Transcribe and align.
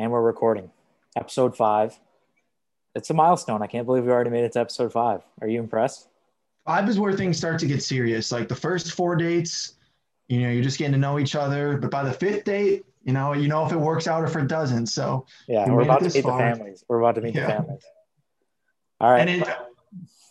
and 0.00 0.10
we're 0.10 0.22
recording 0.22 0.70
episode 1.14 1.54
five. 1.54 2.00
It's 2.94 3.10
a 3.10 3.14
milestone. 3.14 3.62
I 3.62 3.66
can't 3.66 3.84
believe 3.84 4.04
we 4.04 4.10
already 4.10 4.30
made 4.30 4.44
it 4.44 4.52
to 4.52 4.60
episode 4.60 4.92
five. 4.92 5.20
Are 5.42 5.46
you 5.46 5.60
impressed? 5.60 6.08
Five 6.66 6.88
is 6.88 6.98
where 6.98 7.12
things 7.12 7.36
start 7.36 7.58
to 7.60 7.66
get 7.66 7.82
serious. 7.82 8.32
Like 8.32 8.48
the 8.48 8.54
first 8.54 8.92
four 8.92 9.14
dates, 9.14 9.74
you 10.28 10.40
know, 10.40 10.48
you're 10.48 10.62
just 10.62 10.78
getting 10.78 10.92
to 10.92 10.98
know 10.98 11.18
each 11.18 11.36
other. 11.36 11.76
But 11.76 11.90
by 11.90 12.02
the 12.02 12.12
fifth 12.12 12.44
date, 12.44 12.86
you 13.04 13.12
know, 13.12 13.34
you 13.34 13.46
know 13.46 13.66
if 13.66 13.72
it 13.72 13.76
works 13.76 14.08
out 14.08 14.22
or 14.22 14.26
if 14.26 14.36
it 14.36 14.48
doesn't. 14.48 14.86
So 14.86 15.26
Yeah, 15.46 15.66
we 15.66 15.72
we're 15.72 15.82
about 15.82 15.98
to 15.98 16.06
meet 16.06 16.14
the 16.14 16.22
families. 16.22 16.82
We're 16.88 17.00
about 17.00 17.16
to 17.16 17.20
meet 17.20 17.34
Yeah. 17.34 17.46
the 17.46 17.52
families. 17.52 17.82
All 19.00 19.12
right. 19.12 19.28
And 19.28 19.42
it 19.42 19.48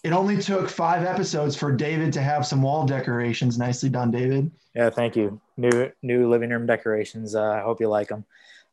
it 0.03 0.13
only 0.13 0.41
took 0.41 0.67
five 0.69 1.03
episodes 1.05 1.55
for 1.55 1.71
David 1.71 2.11
to 2.13 2.21
have 2.21 2.45
some 2.47 2.63
wall 2.63 2.87
decorations. 2.87 3.59
Nicely 3.59 3.89
done, 3.89 4.09
David. 4.09 4.49
Yeah, 4.73 4.89
thank 4.89 5.15
you. 5.15 5.39
New 5.57 5.91
new 6.01 6.27
living 6.27 6.49
room 6.49 6.65
decorations. 6.65 7.35
Uh, 7.35 7.43
I 7.51 7.59
hope 7.61 7.79
you 7.79 7.87
like 7.87 8.07
them. 8.07 8.25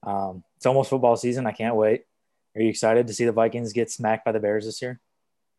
Um, 0.07 0.45
it's 0.57 0.65
almost 0.67 0.89
football 0.89 1.17
season. 1.17 1.47
I 1.47 1.53
can't 1.53 1.77
wait. 1.77 2.05
Are 2.55 2.63
you 2.63 2.69
excited 2.71 3.07
to 3.09 3.13
see 3.13 3.25
the 3.27 3.33
Vikings 3.33 3.73
get 3.75 3.91
smacked 3.91 4.25
by 4.25 4.33
the 4.33 4.41
Bears 4.41 4.65
this 4.65 4.81
year? 4.81 5.01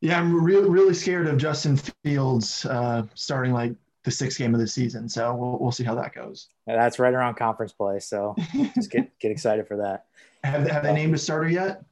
Yeah, 0.02 0.20
I'm 0.20 0.44
really 0.44 0.70
really 0.70 0.94
scared 0.94 1.28
of 1.28 1.38
Justin 1.38 1.78
Fields 2.04 2.66
uh, 2.66 3.04
starting 3.14 3.52
like 3.54 3.74
the 4.04 4.12
sixth 4.12 4.38
game 4.38 4.54
of 4.54 4.60
the 4.60 4.68
season. 4.68 5.10
So 5.10 5.36
we'll 5.36 5.58
we'll 5.60 5.72
see 5.72 5.84
how 5.84 5.96
that 5.96 6.14
goes. 6.16 6.48
That's 6.66 6.98
right 6.98 7.14
around 7.14 7.36
conference 7.36 7.74
play, 7.74 8.00
so 8.00 8.36
just 8.76 8.90
get 8.90 9.18
get 9.20 9.32
excited 9.32 9.68
for 9.68 9.78
that. 9.78 10.06
Have 10.44 10.68
have 10.70 10.84
they 10.84 10.94
named 10.94 11.14
a 11.14 11.18
starter 11.18 11.50
yet? 11.50 11.84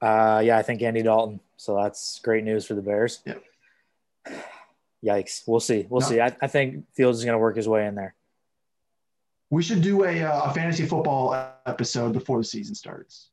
Uh, 0.00 0.40
yeah, 0.44 0.56
I 0.58 0.62
think 0.62 0.80
Andy 0.82 1.02
Dalton. 1.02 1.40
So 1.56 1.76
that's 1.76 2.20
great 2.20 2.44
news 2.44 2.64
for 2.66 2.74
the 2.74 2.82
Bears. 2.82 3.20
Yep. 3.26 3.42
Yikes. 5.04 5.42
We'll 5.46 5.60
see. 5.60 5.86
We'll 5.88 6.00
No. 6.00 6.06
see. 6.08 6.20
I, 6.20 6.36
I 6.40 6.46
think 6.46 6.84
Fields 6.94 7.18
is 7.18 7.24
going 7.24 7.34
to 7.34 7.38
work 7.38 7.56
his 7.56 7.68
way 7.68 7.86
in 7.86 7.94
there. 7.94 8.14
We 9.50 9.62
should 9.62 9.82
do 9.82 10.04
a, 10.04 10.22
uh, 10.22 10.50
a 10.50 10.54
fantasy 10.54 10.84
football 10.84 11.34
episode 11.66 12.12
before 12.12 12.38
the 12.38 12.44
season 12.44 12.74
starts. 12.74 13.30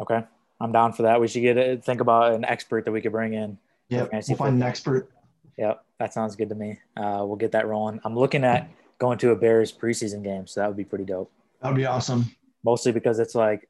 Okay. 0.00 0.22
I'm 0.60 0.72
down 0.72 0.92
for 0.92 1.02
that. 1.02 1.20
We 1.20 1.26
should 1.26 1.42
get 1.42 1.56
it. 1.56 1.84
Think 1.84 2.00
about 2.00 2.34
an 2.34 2.44
expert 2.44 2.84
that 2.84 2.92
we 2.92 3.00
could 3.00 3.12
bring 3.12 3.34
in. 3.34 3.58
Yeah, 3.88 4.06
we'll 4.12 4.36
find 4.36 4.56
an 4.56 4.62
expert. 4.62 5.10
Yep. 5.58 5.84
That 5.98 6.14
sounds 6.14 6.36
good 6.36 6.48
to 6.50 6.54
me. 6.54 6.78
Uh, 6.96 7.24
we'll 7.26 7.36
get 7.36 7.52
that 7.52 7.66
rolling. 7.66 8.00
I'm 8.04 8.16
looking 8.16 8.44
at 8.44 8.70
going 8.98 9.18
to 9.18 9.30
a 9.30 9.36
Bears 9.36 9.72
preseason 9.72 10.22
game. 10.22 10.46
So 10.46 10.60
that 10.60 10.68
would 10.68 10.76
be 10.76 10.84
pretty 10.84 11.04
dope. 11.04 11.32
That 11.60 11.68
would 11.68 11.76
be 11.76 11.86
awesome. 11.86 12.34
Mostly 12.64 12.92
because 12.92 13.18
it's 13.18 13.34
like 13.34 13.68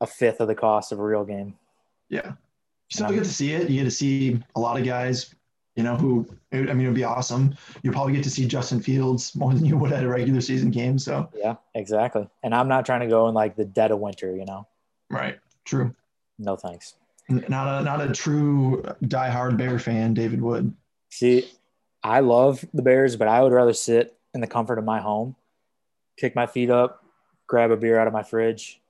a 0.00 0.06
fifth 0.06 0.40
of 0.40 0.48
the 0.48 0.54
cost 0.54 0.92
of 0.92 0.98
a 0.98 1.02
real 1.02 1.24
game. 1.24 1.54
Yeah. 2.08 2.26
You 2.26 2.34
still 2.90 3.10
get 3.10 3.24
to 3.24 3.30
see 3.30 3.52
it. 3.52 3.70
You 3.70 3.80
get 3.80 3.84
to 3.84 3.90
see 3.90 4.42
a 4.54 4.60
lot 4.60 4.78
of 4.78 4.84
guys, 4.84 5.34
you 5.76 5.82
know, 5.82 5.96
who, 5.96 6.26
I 6.52 6.56
mean, 6.56 6.80
it 6.80 6.86
would 6.86 6.94
be 6.94 7.04
awesome. 7.04 7.54
You'll 7.82 7.94
probably 7.94 8.12
get 8.12 8.24
to 8.24 8.30
see 8.30 8.46
Justin 8.46 8.82
Fields 8.82 9.34
more 9.34 9.54
than 9.54 9.64
you 9.64 9.76
would 9.78 9.92
at 9.92 10.04
a 10.04 10.08
regular 10.08 10.40
season 10.40 10.70
game. 10.70 10.98
So, 10.98 11.28
Yeah, 11.34 11.56
exactly. 11.74 12.28
And 12.42 12.54
I'm 12.54 12.68
not 12.68 12.84
trying 12.84 13.00
to 13.00 13.06
go 13.06 13.28
in 13.28 13.34
like 13.34 13.56
the 13.56 13.64
dead 13.64 13.90
of 13.90 13.98
winter, 13.98 14.36
you 14.36 14.44
know? 14.44 14.66
right. 15.10 15.38
True. 15.64 15.94
No 16.38 16.56
thanks. 16.56 16.94
Not 17.28 17.80
a, 17.80 17.84
not 17.84 18.00
a 18.00 18.12
true 18.12 18.82
diehard 19.04 19.56
Bear 19.56 19.78
fan, 19.78 20.12
David 20.12 20.42
Wood. 20.42 20.74
See, 21.10 21.48
I 22.02 22.20
love 22.20 22.64
the 22.74 22.82
Bears, 22.82 23.16
but 23.16 23.28
I 23.28 23.42
would 23.42 23.52
rather 23.52 23.72
sit 23.72 24.18
in 24.34 24.40
the 24.40 24.46
comfort 24.46 24.78
of 24.78 24.84
my 24.84 25.00
home, 25.00 25.36
kick 26.18 26.34
my 26.34 26.46
feet 26.46 26.68
up, 26.68 27.04
grab 27.46 27.70
a 27.70 27.76
beer 27.76 27.98
out 27.98 28.06
of 28.08 28.12
my 28.12 28.22
fridge. 28.24 28.80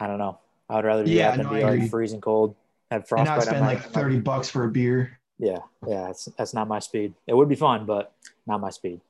I 0.00 0.06
don't 0.06 0.18
know. 0.18 0.38
I 0.68 0.74
would 0.76 0.84
rather 0.84 1.04
do 1.04 1.10
Yeah, 1.12 1.30
that 1.30 1.36
than 1.36 1.46
no, 1.46 1.54
be 1.54 1.62
like 1.62 1.90
freezing 1.90 2.20
cold, 2.20 2.56
have 2.90 3.00
And 3.00 3.08
frostbite. 3.08 3.26
not 3.26 3.38
on 3.38 3.44
spend 3.44 3.66
like 3.66 3.82
30 3.82 4.20
bucks 4.20 4.48
for 4.48 4.64
a 4.64 4.68
beer. 4.68 5.18
Yeah, 5.38 5.58
yeah, 5.86 6.06
that's 6.06 6.26
that's 6.38 6.54
not 6.54 6.66
my 6.66 6.78
speed. 6.78 7.14
It 7.26 7.34
would 7.34 7.48
be 7.48 7.56
fun, 7.56 7.84
but 7.84 8.14
not 8.46 8.60
my 8.60 8.70
speed. 8.70 9.00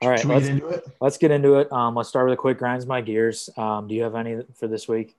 All 0.00 0.10
right, 0.10 0.24
let's 0.24 0.46
get 0.46 0.50
into 0.50 0.68
it? 0.68 0.84
let's 1.00 1.18
get 1.18 1.30
into 1.30 1.54
it. 1.56 1.72
Um, 1.72 1.94
let's 1.94 2.08
start 2.08 2.28
with 2.28 2.34
a 2.34 2.40
quick 2.40 2.58
grinds 2.58 2.86
my 2.86 3.00
gears. 3.00 3.50
Um, 3.56 3.88
do 3.88 3.94
you 3.94 4.02
have 4.02 4.14
any 4.14 4.42
for 4.54 4.68
this 4.68 4.86
week? 4.86 5.16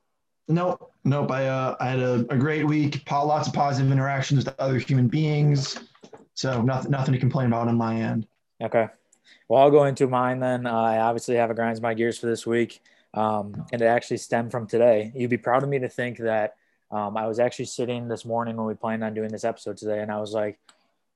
Nope. 0.47 0.91
Nope. 1.03 1.31
I, 1.31 1.47
uh, 1.47 1.75
I 1.79 1.89
had 1.89 1.99
a, 1.99 2.25
a 2.29 2.37
great 2.37 2.65
week, 2.65 3.09
lots 3.09 3.47
of 3.47 3.53
positive 3.53 3.91
interactions 3.91 4.45
with 4.45 4.55
other 4.59 4.77
human 4.77 5.07
beings. 5.07 5.79
So 6.33 6.61
nothing, 6.61 6.91
nothing 6.91 7.13
to 7.13 7.19
complain 7.19 7.47
about 7.47 7.67
on 7.67 7.77
my 7.77 7.95
end. 7.95 8.27
Okay. 8.61 8.87
Well, 9.47 9.61
I'll 9.61 9.71
go 9.71 9.85
into 9.85 10.07
mine 10.07 10.39
then. 10.39 10.65
Uh, 10.65 10.73
I 10.73 10.99
obviously 10.99 11.35
have 11.35 11.49
a 11.49 11.53
grinds 11.53 11.81
my 11.81 11.93
gears 11.93 12.17
for 12.17 12.27
this 12.27 12.45
week, 12.45 12.81
um, 13.13 13.65
and 13.71 13.81
it 13.81 13.85
actually 13.85 14.17
stemmed 14.17 14.51
from 14.51 14.67
today. 14.67 15.11
You'd 15.15 15.29
be 15.29 15.37
proud 15.37 15.63
of 15.63 15.69
me 15.69 15.79
to 15.79 15.89
think 15.89 16.17
that 16.19 16.55
um, 16.93 17.17
I 17.17 17.27
was 17.27 17.39
actually 17.39 17.65
sitting 17.65 18.07
this 18.07 18.25
morning 18.25 18.55
when 18.55 18.67
we 18.67 18.75
planned 18.75 19.03
on 19.03 19.13
doing 19.13 19.29
this 19.29 19.43
episode 19.43 19.77
today, 19.77 19.99
and 19.99 20.11
I 20.11 20.19
was 20.19 20.31
like, 20.31 20.59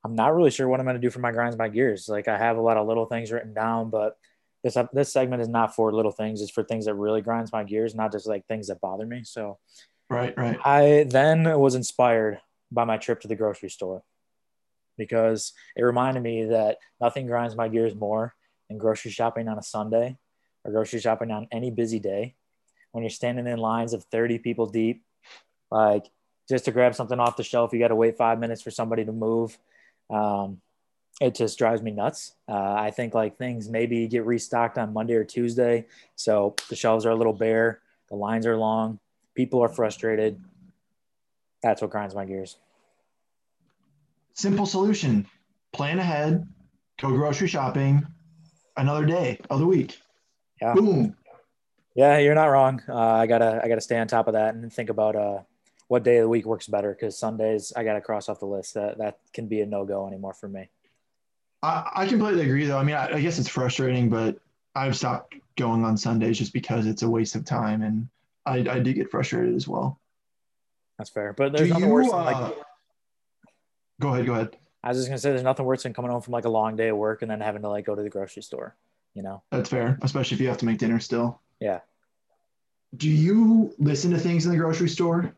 I'm 0.03 0.15
not 0.15 0.35
really 0.35 0.51
sure 0.51 0.67
what 0.67 0.79
I'm 0.79 0.85
going 0.85 0.95
to 0.95 1.01
do 1.01 1.09
for 1.09 1.19
my 1.19 1.31
grinds 1.31 1.57
my 1.57 1.69
gears. 1.69 2.07
Like 2.07 2.27
I 2.27 2.37
have 2.37 2.57
a 2.57 2.61
lot 2.61 2.77
of 2.77 2.87
little 2.87 3.05
things 3.05 3.31
written 3.31 3.53
down, 3.53 3.89
but 3.89 4.17
this 4.63 4.77
this 4.93 5.11
segment 5.11 5.41
is 5.41 5.47
not 5.47 5.75
for 5.75 5.93
little 5.93 6.11
things. 6.11 6.41
It's 6.41 6.51
for 6.51 6.63
things 6.63 6.85
that 6.85 6.95
really 6.95 7.21
grinds 7.21 7.51
my 7.51 7.63
gears, 7.63 7.95
not 7.95 8.11
just 8.11 8.27
like 8.27 8.45
things 8.47 8.67
that 8.67 8.81
bother 8.81 9.05
me. 9.05 9.23
So 9.23 9.57
Right. 10.09 10.33
Right. 10.37 10.57
I 10.63 11.05
then 11.09 11.59
was 11.59 11.75
inspired 11.75 12.39
by 12.71 12.85
my 12.85 12.97
trip 12.97 13.21
to 13.21 13.27
the 13.27 13.35
grocery 13.35 13.69
store 13.69 14.03
because 14.97 15.53
it 15.75 15.83
reminded 15.83 16.23
me 16.23 16.45
that 16.45 16.77
nothing 16.99 17.27
grinds 17.27 17.55
my 17.55 17.67
gears 17.67 17.95
more 17.95 18.33
than 18.69 18.77
grocery 18.77 19.11
shopping 19.11 19.47
on 19.47 19.57
a 19.57 19.63
Sunday 19.63 20.17
or 20.63 20.71
grocery 20.71 20.99
shopping 20.99 21.31
on 21.31 21.47
any 21.51 21.71
busy 21.71 21.99
day 21.99 22.35
when 22.91 23.03
you're 23.03 23.09
standing 23.09 23.47
in 23.47 23.59
lines 23.59 23.93
of 23.93 24.05
30 24.05 24.39
people 24.39 24.65
deep. 24.65 25.03
Like 25.71 26.05
just 26.49 26.65
to 26.65 26.71
grab 26.71 26.95
something 26.95 27.19
off 27.19 27.37
the 27.37 27.43
shelf, 27.43 27.73
you 27.73 27.79
got 27.79 27.89
to 27.89 27.95
wait 27.95 28.17
five 28.17 28.39
minutes 28.39 28.61
for 28.61 28.71
somebody 28.71 29.05
to 29.05 29.11
move. 29.11 29.57
Um, 30.09 30.61
it 31.19 31.35
just 31.35 31.57
drives 31.57 31.81
me 31.81 31.91
nuts. 31.91 32.35
Uh, 32.47 32.73
I 32.77 32.91
think 32.91 33.13
like 33.13 33.37
things 33.37 33.69
maybe 33.69 34.07
get 34.07 34.25
restocked 34.25 34.77
on 34.77 34.93
Monday 34.93 35.15
or 35.15 35.23
Tuesday. 35.23 35.87
So 36.15 36.55
the 36.69 36.75
shelves 36.75 37.05
are 37.05 37.11
a 37.11 37.15
little 37.15 37.33
bare, 37.33 37.81
the 38.09 38.15
lines 38.15 38.45
are 38.45 38.55
long, 38.55 38.99
people 39.35 39.61
are 39.61 39.69
frustrated. 39.69 40.41
That's 41.63 41.81
what 41.81 41.91
grinds 41.91 42.13
my 42.13 42.25
gears. 42.25 42.57
Simple 44.35 44.67
solution. 44.67 45.25
Plan 45.73 45.97
ahead. 45.97 46.47
Go 47.01 47.09
grocery 47.09 47.47
shopping. 47.47 48.05
Another 48.77 49.05
day 49.05 49.39
of 49.49 49.59
the 49.59 49.65
week. 49.65 49.99
Yeah. 50.61 50.73
Boom. 50.73 51.15
Yeah, 51.95 52.19
you're 52.19 52.35
not 52.35 52.45
wrong. 52.45 52.81
Uh, 52.87 52.95
I 52.95 53.25
gotta 53.25 53.59
I 53.63 53.67
gotta 53.67 53.81
stay 53.81 53.97
on 53.97 54.07
top 54.07 54.27
of 54.27 54.33
that 54.33 54.53
and 54.53 54.71
think 54.71 54.91
about 54.91 55.15
uh, 55.15 55.39
what 55.87 56.03
day 56.03 56.17
of 56.17 56.23
the 56.23 56.29
week 56.29 56.45
works 56.45 56.67
better 56.67 56.93
because 56.93 57.17
Sundays 57.17 57.71
I 57.75 57.83
gotta 57.83 58.01
cross 58.01 58.29
off 58.29 58.39
the 58.39 58.45
list. 58.45 58.73
That 58.73 58.97
that 58.97 59.19
can 59.33 59.47
be 59.47 59.61
a 59.61 59.65
no 59.65 59.85
go 59.85 60.07
anymore 60.07 60.33
for 60.33 60.47
me. 60.47 60.69
I, 61.63 61.89
I 61.95 62.07
completely 62.07 62.43
agree, 62.43 62.65
though. 62.65 62.77
I 62.77 62.83
mean, 62.83 62.95
I, 62.95 63.13
I 63.15 63.21
guess 63.21 63.39
it's 63.39 63.49
frustrating, 63.49 64.09
but 64.09 64.37
I've 64.75 64.95
stopped 64.95 65.35
going 65.57 65.83
on 65.83 65.97
Sundays 65.97 66.37
just 66.37 66.53
because 66.53 66.85
it's 66.85 67.01
a 67.01 67.09
waste 67.09 67.35
of 67.35 67.45
time, 67.45 67.81
and 67.81 68.07
I, 68.45 68.57
I 68.69 68.79
do 68.79 68.93
get 68.93 69.09
frustrated 69.09 69.55
as 69.55 69.67
well. 69.67 69.99
That's 70.97 71.09
fair. 71.09 71.33
But 71.33 71.51
Do 71.53 71.57
there's 71.57 71.69
nothing 71.69 71.87
you? 71.87 71.93
worse 71.93 72.11
than 72.11 72.19
Uh, 72.19 72.23
like 72.23 72.55
go 73.99 74.13
ahead. 74.13 74.25
Go 74.25 74.33
ahead. 74.33 74.57
I 74.83 74.89
was 74.89 74.97
just 74.97 75.07
gonna 75.09 75.17
say 75.17 75.31
there's 75.31 75.43
nothing 75.43 75.65
worse 75.65 75.83
than 75.83 75.93
coming 75.93 76.11
home 76.11 76.21
from 76.21 76.33
like 76.33 76.45
a 76.45 76.49
long 76.49 76.75
day 76.75 76.89
of 76.89 76.97
work 76.97 77.21
and 77.23 77.31
then 77.31 77.41
having 77.41 77.63
to 77.63 77.69
like 77.69 77.85
go 77.85 77.95
to 77.95 78.01
the 78.03 78.09
grocery 78.09 78.43
store. 78.43 78.75
You 79.13 79.23
know? 79.23 79.41
That's 79.51 79.69
fair, 79.69 79.97
especially 80.03 80.35
if 80.35 80.41
you 80.41 80.47
have 80.47 80.59
to 80.59 80.65
make 80.65 80.77
dinner 80.77 80.99
still. 80.99 81.41
Yeah. 81.59 81.79
Do 82.95 83.09
you 83.09 83.73
listen 83.79 84.11
to 84.11 84.19
things 84.19 84.45
in 84.45 84.51
the 84.51 84.57
grocery 84.57 84.89
store? 84.89 85.33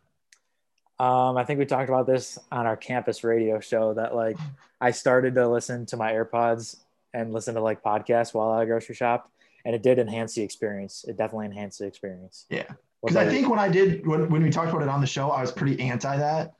Um, 0.99 1.37
I 1.37 1.45
think 1.45 1.59
we 1.59 1.65
talked 1.65 1.87
about 1.87 2.07
this 2.07 2.37
on 2.51 2.65
our 2.65 2.75
campus 2.75 3.23
radio 3.23 3.59
show 3.59 3.93
that 3.93 4.13
like 4.13 4.37
I 4.81 4.91
started 4.91 5.35
to 5.35 5.47
listen 5.47 5.85
to 5.87 5.97
my 5.97 6.11
AirPods 6.11 6.77
and 7.13 7.33
listen 7.33 7.55
to 7.55 7.61
like 7.61 7.81
podcasts 7.81 8.33
while 8.33 8.49
I 8.51 8.65
grocery 8.65 8.95
shopped, 8.95 9.31
and 9.65 9.73
it 9.73 9.81
did 9.81 9.97
enhance 9.97 10.35
the 10.35 10.41
experience. 10.41 11.05
It 11.07 11.17
definitely 11.17 11.47
enhanced 11.47 11.79
the 11.79 11.85
experience. 11.85 12.45
Yeah. 12.49 12.65
Because 13.01 13.15
I 13.15 13.29
think 13.29 13.49
when 13.49 13.59
I 13.59 13.69
did, 13.69 14.05
when, 14.05 14.29
when 14.29 14.43
we 14.43 14.49
talked 14.49 14.69
about 14.69 14.81
it 14.81 14.89
on 14.89 14.99
the 14.99 15.07
show, 15.07 15.29
I 15.29 15.39
was 15.39 15.51
pretty 15.51 15.79
anti 15.79 16.17
that. 16.17 16.53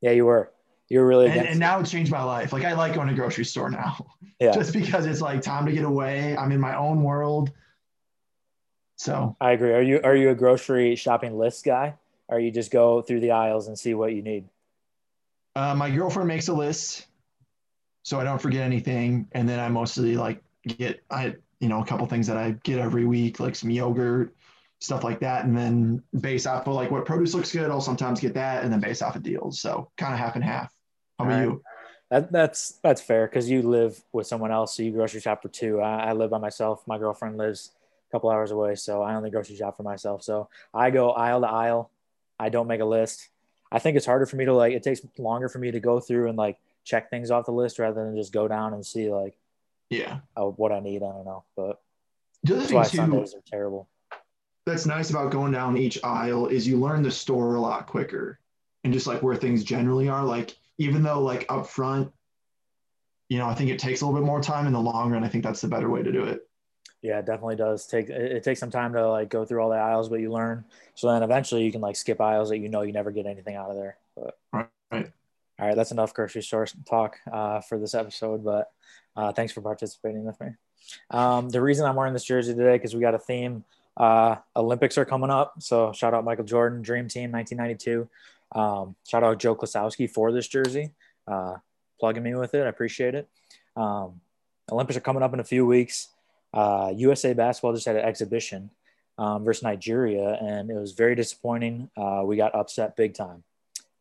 yeah, 0.00 0.10
you 0.10 0.26
were, 0.26 0.52
you 0.88 0.98
were 0.98 1.06
really 1.06 1.28
And, 1.28 1.46
and 1.46 1.58
now 1.60 1.78
it's 1.78 1.90
changed 1.90 2.10
my 2.10 2.22
life. 2.24 2.52
Like, 2.52 2.64
I 2.64 2.72
like 2.72 2.94
going 2.94 3.08
to 3.08 3.14
grocery 3.14 3.44
store 3.44 3.70
now 3.70 4.04
Yeah. 4.40 4.50
just 4.54 4.72
because 4.72 5.06
it's 5.06 5.20
like 5.20 5.40
time 5.40 5.66
to 5.66 5.72
get 5.72 5.84
away. 5.84 6.36
I'm 6.36 6.50
in 6.50 6.60
my 6.60 6.76
own 6.76 7.04
world. 7.04 7.52
So, 8.96 9.36
I 9.40 9.52
agree. 9.52 9.72
Are 9.72 9.82
you 9.82 10.00
are 10.02 10.14
you 10.14 10.30
a 10.30 10.34
grocery 10.34 10.96
shopping 10.96 11.36
list 11.36 11.64
guy? 11.64 11.94
Or 12.28 12.40
you 12.40 12.50
just 12.50 12.70
go 12.70 13.02
through 13.02 13.20
the 13.20 13.32
aisles 13.32 13.68
and 13.68 13.78
see 13.78 13.94
what 13.94 14.14
you 14.14 14.22
need? 14.22 14.48
uh, 15.56 15.74
my 15.74 15.90
girlfriend 15.90 16.28
makes 16.28 16.48
a 16.48 16.52
list 16.52 17.06
so 18.02 18.20
I 18.20 18.24
don't 18.24 18.40
forget 18.40 18.62
anything. 18.62 19.28
And 19.32 19.48
then 19.48 19.60
I 19.60 19.68
mostly 19.68 20.16
like 20.16 20.42
get, 20.66 21.02
I, 21.10 21.34
you 21.60 21.68
know, 21.68 21.80
a 21.80 21.86
couple 21.86 22.06
things 22.06 22.26
that 22.26 22.36
I 22.36 22.52
get 22.62 22.78
every 22.78 23.06
week, 23.06 23.40
like 23.40 23.54
some 23.54 23.70
yogurt, 23.70 24.34
stuff 24.80 25.04
like 25.04 25.20
that. 25.20 25.44
And 25.44 25.56
then 25.56 26.02
base 26.20 26.46
off 26.46 26.66
of 26.66 26.74
like 26.74 26.90
what 26.90 27.06
produce 27.06 27.34
looks 27.34 27.52
good, 27.52 27.70
I'll 27.70 27.80
sometimes 27.80 28.20
get 28.20 28.34
that 28.34 28.64
and 28.64 28.72
then 28.72 28.80
base 28.80 29.00
off 29.00 29.16
of 29.16 29.22
deals. 29.22 29.60
So 29.60 29.90
kind 29.96 30.12
of 30.12 30.18
half 30.18 30.34
and 30.34 30.44
half. 30.44 30.72
How 31.18 31.24
about 31.24 31.34
right. 31.34 31.44
you? 31.44 31.62
That, 32.10 32.30
that's 32.30 32.78
that's 32.82 33.00
fair 33.00 33.26
because 33.26 33.48
you 33.48 33.62
live 33.62 34.00
with 34.12 34.26
someone 34.26 34.52
else, 34.52 34.76
so 34.76 34.82
you 34.82 34.92
grocery 34.92 35.20
shop 35.20 35.42
for 35.42 35.48
two. 35.48 35.80
I, 35.80 36.10
I 36.10 36.12
live 36.12 36.30
by 36.30 36.38
myself. 36.38 36.86
My 36.86 36.98
girlfriend 36.98 37.38
lives 37.38 37.70
a 38.08 38.12
couple 38.12 38.30
hours 38.30 38.50
away, 38.50 38.74
so 38.74 39.02
I 39.02 39.14
only 39.14 39.30
grocery 39.30 39.56
shop 39.56 39.76
for 39.76 39.84
myself. 39.84 40.22
So 40.22 40.48
I 40.74 40.90
go 40.90 41.12
aisle 41.12 41.40
to 41.40 41.48
aisle. 41.48 41.90
I 42.38 42.48
don't 42.48 42.66
make 42.66 42.80
a 42.80 42.84
list. 42.84 43.28
I 43.70 43.78
think 43.78 43.96
it's 43.96 44.06
harder 44.06 44.26
for 44.26 44.36
me 44.36 44.44
to 44.44 44.52
like. 44.54 44.72
It 44.72 44.82
takes 44.82 45.00
longer 45.18 45.48
for 45.48 45.58
me 45.58 45.70
to 45.70 45.80
go 45.80 46.00
through 46.00 46.28
and 46.28 46.38
like 46.38 46.58
check 46.84 47.10
things 47.10 47.30
off 47.30 47.46
the 47.46 47.52
list 47.52 47.78
rather 47.78 48.04
than 48.04 48.16
just 48.16 48.32
go 48.32 48.46
down 48.48 48.74
and 48.74 48.84
see 48.84 49.10
like 49.10 49.36
Yeah. 49.90 50.18
oh, 50.36 50.52
what 50.52 50.72
I 50.72 50.80
need. 50.80 51.02
I 51.02 51.06
don't 51.12 51.24
know, 51.24 51.44
but 51.56 51.80
The 52.42 52.54
other 52.54 52.60
that's 52.62 52.72
why 52.72 52.84
thing 52.84 53.10
too, 53.10 53.20
are 53.20 53.42
terrible. 53.46 53.88
that's 54.66 54.86
nice 54.86 55.10
about 55.10 55.30
going 55.32 55.52
down 55.52 55.76
each 55.76 55.98
aisle 56.04 56.46
is 56.48 56.66
you 56.68 56.78
learn 56.78 57.02
the 57.02 57.10
store 57.10 57.54
a 57.54 57.60
lot 57.60 57.86
quicker 57.86 58.38
and 58.84 58.92
just 58.92 59.06
like 59.06 59.22
where 59.22 59.36
things 59.36 59.64
generally 59.64 60.08
are. 60.08 60.24
Like 60.24 60.56
even 60.78 61.02
though 61.02 61.20
like 61.22 61.46
up 61.48 61.66
front, 61.66 62.12
you 63.28 63.38
know, 63.38 63.46
I 63.46 63.54
think 63.54 63.70
it 63.70 63.78
takes 63.78 64.02
a 64.02 64.06
little 64.06 64.20
bit 64.20 64.26
more 64.26 64.40
time 64.42 64.66
in 64.66 64.72
the 64.74 64.80
long 64.80 65.10
run. 65.10 65.24
I 65.24 65.28
think 65.28 65.42
that's 65.44 65.60
the 65.62 65.68
better 65.68 65.88
way 65.88 66.02
to 66.02 66.12
do 66.12 66.24
it. 66.24 66.46
Yeah, 67.04 67.18
it 67.18 67.26
definitely 67.26 67.56
does 67.56 67.86
take 67.86 68.08
it, 68.08 68.32
it 68.32 68.44
takes 68.44 68.58
some 68.58 68.70
time 68.70 68.94
to 68.94 69.06
like 69.06 69.28
go 69.28 69.44
through 69.44 69.60
all 69.60 69.68
the 69.68 69.76
aisles, 69.76 70.08
but 70.08 70.20
you 70.20 70.32
learn. 70.32 70.64
So 70.94 71.12
then 71.12 71.22
eventually 71.22 71.62
you 71.62 71.70
can 71.70 71.82
like 71.82 71.96
skip 71.96 72.18
aisles 72.18 72.48
that 72.48 72.56
you 72.56 72.70
know 72.70 72.80
you 72.80 72.92
never 72.92 73.10
get 73.10 73.26
anything 73.26 73.56
out 73.56 73.68
of 73.68 73.76
there. 73.76 73.98
But 74.16 74.38
right. 74.54 74.68
right. 74.90 75.12
All 75.60 75.66
right, 75.66 75.76
that's 75.76 75.92
enough 75.92 76.14
grocery 76.14 76.42
store 76.42 76.66
talk 76.88 77.18
uh, 77.30 77.60
for 77.60 77.78
this 77.78 77.94
episode. 77.94 78.42
But 78.42 78.72
uh, 79.14 79.32
thanks 79.32 79.52
for 79.52 79.60
participating 79.60 80.24
with 80.24 80.40
me. 80.40 80.48
Um, 81.10 81.50
the 81.50 81.60
reason 81.60 81.84
I'm 81.84 81.94
wearing 81.94 82.14
this 82.14 82.24
jersey 82.24 82.54
today 82.54 82.76
because 82.76 82.94
we 82.94 83.02
got 83.02 83.14
a 83.14 83.18
theme. 83.18 83.64
Uh, 83.98 84.36
Olympics 84.56 84.96
are 84.96 85.04
coming 85.04 85.28
up, 85.28 85.56
so 85.58 85.92
shout 85.92 86.14
out 86.14 86.24
Michael 86.24 86.44
Jordan, 86.44 86.80
Dream 86.80 87.06
Team, 87.06 87.30
1992. 87.32 88.08
Um, 88.58 88.96
shout 89.06 89.22
out 89.22 89.38
Joe 89.38 89.54
Klasowski 89.54 90.10
for 90.10 90.32
this 90.32 90.48
jersey, 90.48 90.92
uh, 91.28 91.56
plugging 92.00 92.22
me 92.22 92.34
with 92.34 92.54
it. 92.54 92.62
I 92.64 92.68
appreciate 92.68 93.14
it. 93.14 93.28
Um, 93.76 94.22
Olympics 94.72 94.96
are 94.96 95.02
coming 95.02 95.22
up 95.22 95.34
in 95.34 95.40
a 95.40 95.44
few 95.44 95.66
weeks. 95.66 96.08
Uh, 96.54 96.92
USA 96.96 97.32
basketball 97.32 97.74
just 97.74 97.86
had 97.86 97.96
an 97.96 98.04
exhibition 98.04 98.70
um, 99.18 99.44
versus 99.44 99.64
Nigeria, 99.64 100.38
and 100.40 100.70
it 100.70 100.74
was 100.74 100.92
very 100.92 101.16
disappointing. 101.16 101.90
Uh, 101.96 102.22
we 102.24 102.36
got 102.36 102.54
upset 102.54 102.96
big 102.96 103.14
time. 103.14 103.42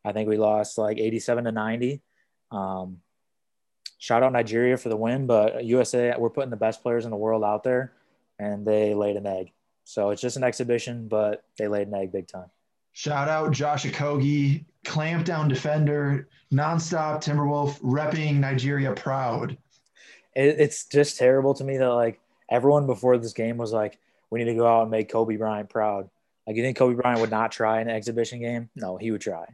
I 0.06 0.12
think 0.12 0.30
we 0.30 0.38
lost 0.38 0.78
like 0.78 1.00
87 1.00 1.46
to 1.46 1.52
90. 1.52 2.02
Um, 2.52 3.00
shout 3.98 4.22
out 4.22 4.34
Nigeria 4.34 4.78
for 4.78 4.90
the 4.90 4.98
win, 4.98 5.26
but 5.26 5.66
USA, 5.66 6.14
we're 6.18 6.30
putting 6.30 6.52
the 6.52 6.56
best 6.56 6.84
players 6.84 7.06
in 7.06 7.12
the 7.12 7.18
world 7.18 7.44
out 7.44 7.64
there, 7.64 7.94
and 8.38 8.66
they 8.66 8.94
laid 8.94 9.16
an 9.16 9.26
egg. 9.26 9.52
So 9.84 10.12
it's 10.12 10.22
just 10.22 10.38
an 10.38 10.44
exhibition, 10.44 11.08
but 11.08 11.44
they 11.58 11.68
laid 11.68 11.88
an 11.88 11.96
egg 11.96 12.12
big 12.12 12.28
time. 12.28 12.52
Shout 12.92 13.28
out 13.28 13.52
Josh 13.52 13.86
Okogie, 13.86 14.66
clamp 14.86 15.26
down 15.26 15.48
defender, 15.48 16.30
nonstop 16.52 17.24
Timberwolf, 17.24 17.82
repping 17.82 18.36
Nigeria 18.36 18.94
proud. 18.94 19.58
It, 20.36 20.60
it's 20.60 20.86
just 20.86 21.18
terrible 21.18 21.56
to 21.56 21.64
me 21.64 21.78
that 21.78 21.90
like 21.90 22.20
everyone 22.54 22.86
before 22.86 23.18
this 23.18 23.34
game 23.34 23.58
was 23.58 23.74
like, 23.74 24.00
we 24.30 24.40
need 24.40 24.52
to 24.52 24.56
go 24.56 24.68
out 24.68 24.84
and 24.84 24.92
make 24.92 25.10
Kobe 25.10 25.36
Bryant 25.38 25.70
proud. 25.70 26.10
Like, 26.46 26.56
you 26.56 26.62
think 26.62 26.78
Kobe 26.78 26.96
Bryant 26.96 27.20
would 27.20 27.32
not 27.32 27.52
try 27.52 27.82
an 27.82 27.90
exhibition 27.90 28.40
game? 28.40 28.70
No, 28.76 28.98
he 28.98 29.12
would 29.12 29.22
try 29.22 29.46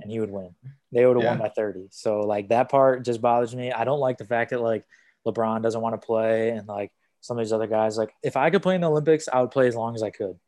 and 0.00 0.10
he 0.10 0.18
would 0.18 0.30
win. 0.30 0.54
They 0.92 1.06
would 1.06 1.16
have 1.16 1.24
yeah. 1.24 1.30
won 1.30 1.38
by 1.38 1.50
30. 1.50 1.88
So, 1.90 2.20
like, 2.20 2.48
that 2.48 2.70
part 2.70 3.04
just 3.04 3.20
bothers 3.20 3.54
me. 3.54 3.70
I 3.70 3.84
don't 3.84 4.00
like 4.00 4.18
the 4.18 4.24
fact 4.24 4.50
that, 4.50 4.60
like, 4.60 4.84
LeBron 5.26 5.62
doesn't 5.62 5.80
want 5.80 6.00
to 6.00 6.04
play 6.04 6.50
and, 6.50 6.66
like, 6.66 6.92
some 7.20 7.38
of 7.38 7.44
these 7.44 7.52
other 7.52 7.66
guys. 7.66 7.96
Like, 7.96 8.12
if 8.22 8.36
I 8.36 8.50
could 8.50 8.62
play 8.62 8.74
in 8.74 8.80
the 8.80 8.90
Olympics, 8.90 9.28
I 9.32 9.40
would 9.40 9.50
play 9.50 9.68
as 9.68 9.76
long 9.76 9.94
as 9.94 10.02
I 10.02 10.10
could. 10.10 10.38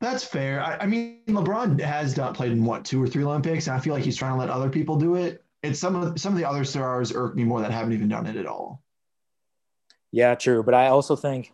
That's 0.00 0.24
fair. 0.24 0.62
I, 0.62 0.78
I 0.78 0.86
mean, 0.86 1.20
LeBron 1.28 1.78
has 1.80 2.16
not 2.16 2.34
played 2.34 2.52
in 2.52 2.64
what 2.64 2.84
two 2.84 3.02
or 3.02 3.06
three 3.06 3.24
Olympics, 3.24 3.66
and 3.66 3.76
I 3.76 3.80
feel 3.80 3.92
like 3.92 4.04
he's 4.04 4.16
trying 4.16 4.32
to 4.32 4.38
let 4.38 4.48
other 4.48 4.70
people 4.70 4.96
do 4.96 5.16
it. 5.16 5.44
It's 5.62 5.78
some 5.78 5.94
of 5.94 6.18
some 6.18 6.32
of 6.32 6.38
the 6.38 6.48
other 6.48 6.64
stars 6.64 7.12
irk 7.14 7.36
me 7.36 7.44
more 7.44 7.60
that 7.60 7.70
haven't 7.70 7.92
even 7.92 8.08
done 8.08 8.26
it 8.26 8.36
at 8.36 8.46
all. 8.46 8.82
Yeah, 10.12 10.34
true. 10.34 10.62
But 10.62 10.74
I 10.74 10.88
also 10.88 11.16
think 11.16 11.52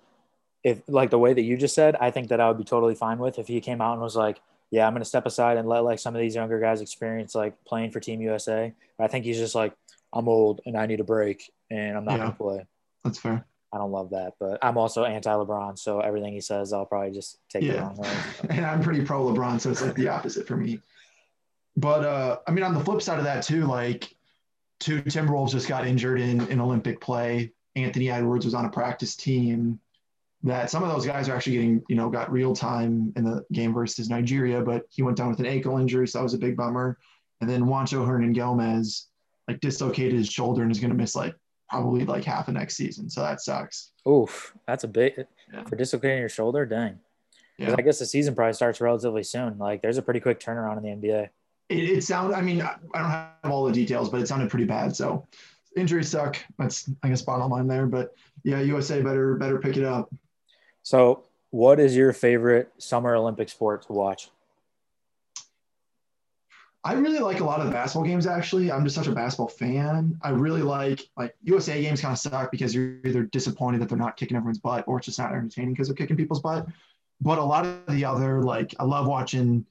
if 0.65 0.83
like 0.89 1.11
the 1.11 1.19
way 1.19 1.33
that 1.33 1.43
you 1.43 1.57
just 1.57 1.75
said, 1.75 1.97
I 1.97 2.11
think 2.11 2.29
that 2.29 2.41
I 2.41 2.49
would 2.49 2.59
be 2.59 2.65
totally 2.65 2.95
fine 2.95 3.19
with 3.19 3.39
if 3.39 3.47
he 3.47 3.61
came 3.61 3.81
out 3.81 3.93
and 3.93 4.03
was 4.03 4.17
like, 4.17 4.41
yeah, 4.71 4.87
I'm 4.87 4.93
going 4.93 5.03
to 5.03 5.09
step 5.09 5.27
aside 5.27 5.59
and 5.59 5.69
let 5.69 5.85
like 5.85 5.99
some 5.99 6.15
of 6.15 6.21
these 6.21 6.35
younger 6.35 6.59
guys 6.59 6.81
experience 6.81 7.35
like 7.35 7.55
playing 7.65 7.93
for 7.93 8.01
Team 8.01 8.21
USA. 8.21 8.73
But 8.99 9.05
I 9.05 9.07
think 9.09 9.25
he's 9.25 9.39
just 9.39 9.55
like, 9.55 9.75
I'm 10.13 10.29
old 10.29 10.61
and 10.67 10.77
I 10.77 10.87
need 10.87 11.01
a 11.01 11.05
break 11.05 11.53
and 11.71 11.97
I'm 11.97 12.05
not 12.05 12.13
yeah, 12.13 12.19
going 12.19 12.31
to 12.31 12.37
play. 12.37 12.67
That's 13.05 13.19
fair. 13.19 13.45
I 13.73 13.79
don't 13.79 13.93
love 13.93 14.11
that, 14.11 14.35
but 14.41 14.59
I'm 14.63 14.79
also 14.79 15.05
anti 15.05 15.31
LeBron. 15.31 15.79
So 15.79 16.01
everything 16.01 16.33
he 16.33 16.41
says, 16.41 16.73
I'll 16.73 16.87
probably 16.87 17.13
just 17.13 17.39
take 17.51 17.63
yeah. 17.63 17.75
the 17.75 17.81
wrong 17.81 17.97
way. 17.97 18.11
and 18.51 18.65
I'm 18.65 18.83
pretty 18.83 19.05
pro 19.05 19.25
LeBron. 19.25 19.61
So 19.61 19.71
it's 19.71 19.83
like 19.83 19.95
the 19.95 20.09
opposite 20.09 20.47
for 20.47 20.57
me. 20.57 20.81
But 21.77 22.05
uh, 22.05 22.39
I 22.47 22.53
mean, 22.53 22.65
on 22.65 22.75
the 22.75 22.81
flip 22.81 23.03
side 23.03 23.19
of 23.19 23.25
that 23.25 23.45
too, 23.45 23.67
like 23.67 24.15
two 24.81 25.03
Timberwolves 25.03 25.51
just 25.51 25.69
got 25.69 25.87
injured 25.87 26.21
in, 26.21 26.47
in 26.49 26.61
Olympic 26.61 27.01
play. 27.01 27.53
Anthony 27.77 28.11
Edwards 28.11 28.45
was 28.45 28.55
on 28.55 28.65
a 28.65 28.71
practice 28.71 29.15
team. 29.15 29.79
That 30.43 30.71
some 30.71 30.83
of 30.83 30.91
those 30.91 31.07
guys 31.07 31.29
are 31.29 31.35
actually 31.35 31.55
getting, 31.55 31.83
you 31.89 31.97
know, 31.97 32.09
got 32.09 32.31
real 32.31 32.55
time 32.55 33.13
in 33.17 33.25
the 33.25 33.45
game 33.53 33.73
versus 33.73 34.09
Nigeria, 34.09 34.61
but 34.61 34.85
he 34.91 35.03
went 35.03 35.17
down 35.17 35.31
with 35.31 35.41
an 35.41 35.47
ankle 35.47 35.79
injury, 35.79 36.07
so 36.07 36.19
that 36.19 36.23
was 36.23 36.35
a 36.35 36.39
big 36.39 36.57
bummer. 36.57 36.99
And 37.41 37.49
then 37.49 37.65
Juancho 37.65 38.07
Hernangomez 38.07 39.07
like 39.49 39.61
dislocated 39.61 40.15
his 40.15 40.29
shoulder 40.29 40.63
and 40.63 40.71
is 40.71 40.81
going 40.81 40.91
to 40.91 40.97
miss 40.97 41.15
like 41.15 41.35
probably 41.71 42.05
like 42.05 42.25
half 42.25 42.49
of 42.49 42.55
next 42.55 42.77
season. 42.77 43.11
So 43.11 43.23
that 43.23 43.41
sucks. 43.41 43.93
Oof, 44.09 44.55
that's 44.67 44.85
a 44.85 44.89
bit 44.89 45.29
yeah. 45.53 45.65
for 45.65 45.77
dislocating 45.77 46.19
your 46.19 46.29
shoulder. 46.29 46.65
Dang. 46.65 46.99
Yeah. 47.59 47.75
I 47.77 47.83
guess 47.83 47.99
the 47.99 48.07
season 48.07 48.35
probably 48.35 48.53
starts 48.53 48.81
relatively 48.81 49.23
soon. 49.23 49.59
Like 49.59 49.83
there's 49.83 49.99
a 49.99 50.03
pretty 50.03 50.21
quick 50.21 50.41
turnaround 50.41 50.77
in 50.77 51.01
the 51.01 51.09
NBA. 51.09 51.29
It, 51.69 51.91
it 51.91 52.05
sounded. 52.05 52.37
I 52.37 52.43
mean, 52.43 52.63
I 52.63 52.77
don't 52.95 53.11
have 53.11 53.51
all 53.51 53.65
the 53.65 53.73
details, 53.73 54.11
but 54.11 54.21
it 54.21 54.29
sounded 54.29 54.51
pretty 54.51 54.67
bad. 54.67 54.95
So 54.95 55.27
injuries 55.77 56.11
suck. 56.11 56.37
That's 56.59 56.91
I 57.03 57.09
guess 57.09 57.23
bottom 57.23 57.51
line 57.51 57.69
there. 57.69 57.87
But 57.87 58.15
yeah, 58.43 58.61
USA 58.61 59.03
better 59.03 59.37
better 59.37 59.59
pick 59.59 59.77
it 59.77 59.85
up. 59.85 60.13
So, 60.83 61.25
what 61.51 61.79
is 61.79 61.97
your 61.97 62.13
favorite 62.13 62.73
summer 62.79 63.15
Olympic 63.15 63.49
sport 63.49 63.87
to 63.87 63.93
watch? 63.93 64.31
I 66.87 66.93
really 66.93 67.19
like 67.19 67.41
a 67.41 67.45
lot 67.45 67.59
of 67.59 67.67
the 67.67 67.73
basketball 67.73 68.07
games. 68.07 68.29
Actually, 68.29 68.71
I'm 68.71 68.85
just 68.85 68.95
such 68.95 69.09
a 69.09 69.13
basketball 69.13 69.49
fan. 69.49 70.17
I 70.23 70.31
really 70.31 70.63
like 70.63 71.01
like 71.17 71.35
USA 71.43 71.83
games. 71.83 72.01
Kind 72.01 72.13
of 72.13 72.19
suck 72.19 72.53
because 72.53 72.73
you're 72.73 72.99
either 73.05 73.25
disappointed 73.25 73.81
that 73.81 73.89
they're 73.89 73.99
not 73.99 74.17
kicking 74.17 74.37
everyone's 74.37 74.61
butt, 74.61 74.85
or 74.87 74.99
it's 74.99 75.07
just 75.07 75.19
not 75.19 75.33
entertaining 75.33 75.73
because 75.73 75.89
they're 75.89 75.97
kicking 75.97 76.17
people's 76.17 76.41
butt. 76.41 76.69
But 77.21 77.39
a 77.39 77.45
lot 77.45 77.67
of 77.67 77.87
the 77.89 78.05
other 78.05 78.41
like 78.41 78.73
I 78.79 78.85
love 78.85 79.09
watching, 79.09 79.67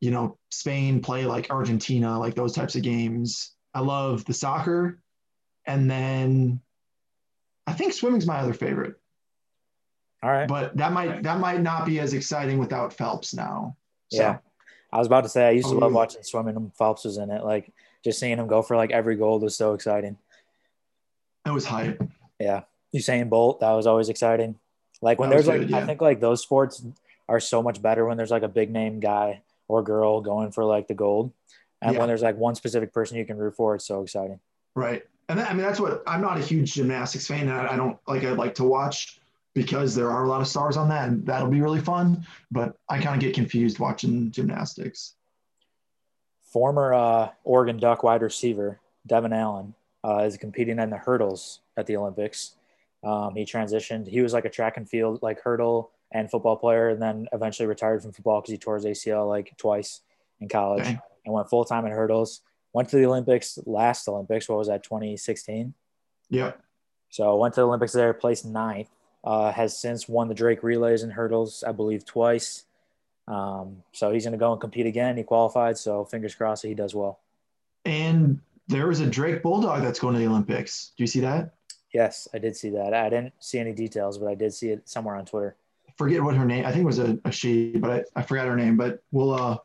you 0.00 0.10
know, 0.10 0.36
Spain 0.50 1.00
play 1.00 1.24
like 1.24 1.48
Argentina, 1.48 2.18
like 2.18 2.34
those 2.34 2.52
types 2.52 2.76
of 2.76 2.82
games. 2.82 3.52
I 3.72 3.80
love 3.80 4.26
the 4.26 4.34
soccer, 4.34 5.00
and 5.68 5.88
then 5.88 6.60
I 7.66 7.74
think 7.74 7.92
swimming's 7.92 8.26
my 8.26 8.38
other 8.38 8.54
favorite. 8.54 8.96
All 10.22 10.30
right, 10.30 10.48
but 10.48 10.76
that 10.78 10.92
might 10.92 11.22
that 11.22 11.38
might 11.38 11.60
not 11.60 11.86
be 11.86 12.00
as 12.00 12.12
exciting 12.12 12.58
without 12.58 12.92
Phelps 12.92 13.34
now. 13.34 13.76
So. 14.10 14.22
Yeah, 14.22 14.38
I 14.92 14.98
was 14.98 15.06
about 15.06 15.22
to 15.22 15.28
say 15.28 15.46
I 15.46 15.50
used 15.50 15.68
to 15.68 15.76
oh, 15.76 15.78
love 15.78 15.92
watching 15.92 16.22
swimming 16.22 16.56
and 16.56 16.74
Phelps 16.74 17.04
was 17.04 17.18
in 17.18 17.30
it. 17.30 17.44
Like 17.44 17.70
just 18.04 18.18
seeing 18.18 18.38
him 18.38 18.46
go 18.46 18.62
for 18.62 18.76
like 18.76 18.90
every 18.90 19.16
gold 19.16 19.42
was 19.42 19.56
so 19.56 19.74
exciting. 19.74 20.16
It 21.46 21.50
was 21.50 21.66
hype. 21.66 22.02
Yeah. 22.40 22.62
Usain 22.94 23.28
Bolt, 23.28 23.60
that 23.60 23.72
was 23.72 23.86
always 23.86 24.08
exciting. 24.08 24.56
Like 25.02 25.18
when 25.18 25.28
that 25.28 25.36
there's 25.36 25.46
like 25.46 25.60
good, 25.60 25.70
yeah. 25.70 25.78
I 25.78 25.86
think 25.86 26.00
like 26.00 26.20
those 26.20 26.42
sports 26.42 26.84
are 27.28 27.40
so 27.40 27.62
much 27.62 27.82
better 27.82 28.06
when 28.06 28.16
there's 28.16 28.30
like 28.30 28.42
a 28.42 28.48
big 28.48 28.70
name 28.70 29.00
guy 29.00 29.42
or 29.68 29.82
girl 29.82 30.20
going 30.20 30.50
for 30.52 30.64
like 30.64 30.88
the 30.88 30.94
gold. 30.94 31.32
And 31.82 31.92
yeah. 31.92 31.98
when 31.98 32.08
there's 32.08 32.22
like 32.22 32.36
one 32.36 32.54
specific 32.54 32.92
person 32.92 33.18
you 33.18 33.24
can 33.24 33.36
root 33.36 33.56
for, 33.56 33.74
it's 33.74 33.86
so 33.86 34.02
exciting. 34.02 34.40
Right. 34.74 35.04
And 35.28 35.38
that, 35.38 35.50
I 35.50 35.54
mean 35.54 35.62
that's 35.62 35.80
what 35.80 36.02
I'm 36.06 36.20
not 36.20 36.38
a 36.38 36.42
huge 36.42 36.74
gymnastics 36.74 37.26
fan. 37.26 37.48
I, 37.48 37.74
I 37.74 37.76
don't 37.76 37.98
like 38.06 38.24
I 38.24 38.32
like 38.32 38.54
to 38.56 38.64
watch 38.64 39.20
because 39.54 39.94
there 39.94 40.10
are 40.10 40.24
a 40.24 40.28
lot 40.28 40.40
of 40.40 40.48
stars 40.48 40.76
on 40.76 40.88
that 40.88 41.08
and 41.08 41.26
that'll 41.26 41.48
be 41.48 41.60
really 41.60 41.80
fun. 41.80 42.26
But 42.50 42.76
I 42.88 43.00
kind 43.00 43.14
of 43.14 43.20
get 43.20 43.34
confused 43.34 43.78
watching 43.78 44.30
gymnastics. 44.30 45.14
Former 46.52 46.94
uh, 46.94 47.28
Oregon 47.44 47.78
Duck 47.78 48.02
wide 48.02 48.22
receiver 48.22 48.80
Devin 49.06 49.32
Allen 49.32 49.74
uh, 50.04 50.18
is 50.24 50.36
competing 50.36 50.78
in 50.78 50.90
the 50.90 50.96
hurdles 50.96 51.60
at 51.76 51.86
the 51.86 51.96
Olympics. 51.96 52.54
Um, 53.04 53.34
he 53.34 53.44
transitioned. 53.44 54.08
He 54.08 54.20
was 54.20 54.32
like 54.32 54.44
a 54.44 54.50
track 54.50 54.76
and 54.76 54.88
field, 54.88 55.20
like 55.22 55.40
hurdle 55.40 55.90
and 56.10 56.30
football 56.30 56.56
player, 56.56 56.88
and 56.88 57.00
then 57.00 57.26
eventually 57.32 57.66
retired 57.66 58.02
from 58.02 58.12
football 58.12 58.40
because 58.40 58.52
he 58.52 58.58
tore 58.58 58.76
his 58.76 58.84
ACL 58.84 59.28
like 59.28 59.52
twice 59.56 60.00
in 60.40 60.48
college 60.48 60.82
okay. 60.82 60.98
and 61.24 61.34
went 61.34 61.48
full 61.50 61.64
time 61.64 61.84
in 61.84 61.92
hurdles. 61.92 62.40
Went 62.72 62.88
to 62.90 62.96
the 62.96 63.06
Olympics 63.06 63.58
last 63.66 64.08
Olympics. 64.08 64.48
What 64.48 64.58
was 64.58 64.68
that? 64.68 64.82
2016. 64.82 65.74
Yeah. 66.30 66.52
So 67.10 67.36
went 67.36 67.54
to 67.54 67.60
the 67.60 67.66
Olympics 67.66 67.92
there, 67.92 68.12
placed 68.12 68.44
ninth, 68.44 68.88
uh, 69.24 69.50
has 69.52 69.76
since 69.76 70.08
won 70.08 70.28
the 70.28 70.34
Drake 70.34 70.62
relays 70.62 71.02
and 71.02 71.12
hurdles, 71.12 71.64
I 71.66 71.72
believe, 71.72 72.04
twice. 72.04 72.64
Um, 73.26 73.82
so 73.92 74.10
he's 74.10 74.24
going 74.24 74.32
to 74.32 74.38
go 74.38 74.52
and 74.52 74.60
compete 74.60 74.86
again. 74.86 75.16
He 75.16 75.22
qualified, 75.22 75.76
so 75.78 76.04
fingers 76.04 76.34
crossed 76.34 76.62
that 76.62 76.68
he 76.68 76.74
does 76.74 76.94
well. 76.94 77.20
And 77.84 78.40
there 78.68 78.86
was 78.86 79.00
a 79.00 79.06
Drake 79.06 79.42
Bulldog 79.42 79.82
that's 79.82 79.98
going 79.98 80.14
to 80.14 80.20
the 80.20 80.26
Olympics. 80.26 80.92
Do 80.96 81.02
you 81.02 81.06
see 81.06 81.20
that? 81.20 81.54
Yes, 81.92 82.28
I 82.34 82.38
did 82.38 82.56
see 82.56 82.70
that. 82.70 82.92
I 82.92 83.08
didn't 83.08 83.32
see 83.40 83.58
any 83.58 83.72
details, 83.72 84.18
but 84.18 84.28
I 84.28 84.34
did 84.34 84.52
see 84.52 84.70
it 84.70 84.88
somewhere 84.88 85.16
on 85.16 85.24
Twitter. 85.24 85.56
Forget 85.96 86.22
what 86.22 86.36
her 86.36 86.44
name. 86.44 86.64
I 86.66 86.70
think 86.70 86.82
it 86.82 86.86
was 86.86 86.98
a, 86.98 87.18
a 87.24 87.32
she, 87.32 87.72
but 87.72 87.90
I, 87.90 88.20
I 88.20 88.22
forgot 88.22 88.46
her 88.46 88.56
name. 88.56 88.76
But 88.76 89.02
we'll 89.10 89.34
uh, 89.34 89.56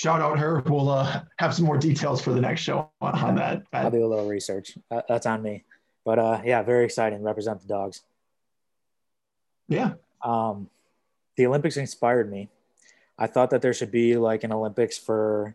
shout 0.00 0.22
out 0.22 0.38
her. 0.38 0.62
We'll 0.64 0.88
uh, 0.88 1.20
have 1.38 1.54
some 1.54 1.66
more 1.66 1.76
details 1.76 2.22
for 2.22 2.32
the 2.32 2.40
next 2.40 2.62
show 2.62 2.90
on 3.02 3.34
that. 3.34 3.64
I'll 3.70 3.90
do 3.90 4.02
a 4.02 4.08
little 4.08 4.26
research. 4.26 4.78
that's 4.88 5.26
on 5.26 5.42
me. 5.42 5.64
But 6.06 6.18
uh, 6.18 6.40
yeah, 6.42 6.62
very 6.62 6.86
exciting. 6.86 7.22
Represent 7.22 7.60
the 7.60 7.68
dogs. 7.68 8.00
Yeah. 9.68 9.92
Um, 10.24 10.70
the 11.36 11.44
Olympics 11.44 11.76
inspired 11.76 12.30
me. 12.30 12.48
I 13.18 13.26
thought 13.26 13.50
that 13.50 13.60
there 13.60 13.74
should 13.74 13.90
be 13.90 14.16
like 14.16 14.42
an 14.42 14.52
Olympics 14.52 14.96
for 14.96 15.54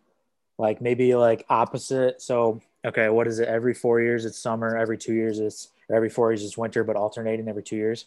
like 0.60 0.80
maybe 0.80 1.16
like 1.16 1.44
opposite. 1.50 2.22
So, 2.22 2.62
okay, 2.86 3.10
what 3.10 3.26
is 3.26 3.40
it? 3.40 3.48
Every 3.48 3.74
four 3.74 4.00
years 4.00 4.26
it's 4.26 4.38
summer, 4.38 4.78
every 4.78 5.00
two 5.00 5.16
years 5.16 5.40
it's, 5.40 5.70
every 5.92 6.12
four 6.12 6.32
years 6.32 6.44
it's 6.44 6.56
winter, 6.56 6.84
but 6.84 6.96
alternating 6.96 7.50
every 7.50 7.64
two 7.64 7.78
years. 7.78 8.06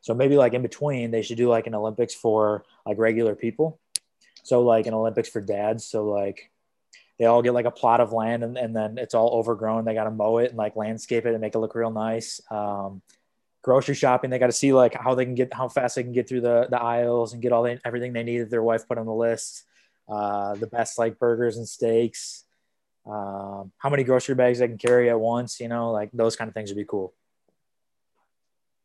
So 0.00 0.14
maybe 0.14 0.38
like 0.38 0.54
in 0.54 0.62
between, 0.62 1.10
they 1.10 1.20
should 1.20 1.36
do 1.36 1.50
like 1.50 1.66
an 1.66 1.74
Olympics 1.74 2.14
for 2.14 2.64
like 2.86 2.96
regular 2.96 3.34
people. 3.34 3.78
So 4.44 4.62
like 4.62 4.86
an 4.86 4.94
Olympics 4.94 5.28
for 5.28 5.40
dads. 5.40 5.84
So 5.84 6.04
like 6.04 6.50
they 7.18 7.24
all 7.24 7.42
get 7.42 7.54
like 7.54 7.66
a 7.66 7.70
plot 7.70 8.00
of 8.00 8.12
land 8.12 8.44
and, 8.44 8.56
and 8.56 8.76
then 8.76 8.98
it's 8.98 9.14
all 9.14 9.30
overgrown. 9.30 9.84
They 9.84 9.94
got 9.94 10.04
to 10.04 10.10
mow 10.10 10.38
it 10.38 10.50
and 10.50 10.58
like 10.58 10.76
landscape 10.76 11.26
it 11.26 11.32
and 11.32 11.40
make 11.40 11.54
it 11.54 11.58
look 11.58 11.74
real 11.74 11.90
nice. 11.90 12.40
Um, 12.50 13.02
grocery 13.62 13.94
shopping, 13.94 14.30
they 14.30 14.38
got 14.38 14.46
to 14.46 14.52
see 14.52 14.72
like 14.72 14.94
how 14.94 15.14
they 15.14 15.24
can 15.24 15.34
get, 15.34 15.52
how 15.52 15.68
fast 15.68 15.96
they 15.96 16.02
can 16.02 16.12
get 16.12 16.28
through 16.28 16.42
the, 16.42 16.68
the 16.70 16.80
aisles 16.80 17.32
and 17.32 17.40
get 17.40 17.52
all 17.52 17.62
the, 17.62 17.80
everything 17.84 18.12
they 18.12 18.22
need 18.22 18.40
that 18.40 18.50
their 18.50 18.62
wife 18.62 18.86
put 18.86 18.98
on 18.98 19.06
the 19.06 19.14
list. 19.14 19.64
Uh, 20.06 20.54
the 20.56 20.66
best 20.66 20.98
like 20.98 21.18
burgers 21.18 21.56
and 21.56 21.66
steaks, 21.66 22.44
um, 23.06 23.72
how 23.78 23.88
many 23.88 24.04
grocery 24.04 24.34
bags 24.34 24.58
they 24.58 24.68
can 24.68 24.76
carry 24.76 25.08
at 25.08 25.18
once, 25.18 25.58
you 25.58 25.68
know, 25.68 25.90
like 25.90 26.10
those 26.12 26.36
kind 26.36 26.48
of 26.48 26.54
things 26.54 26.68
would 26.68 26.76
be 26.76 26.84
cool. 26.84 27.14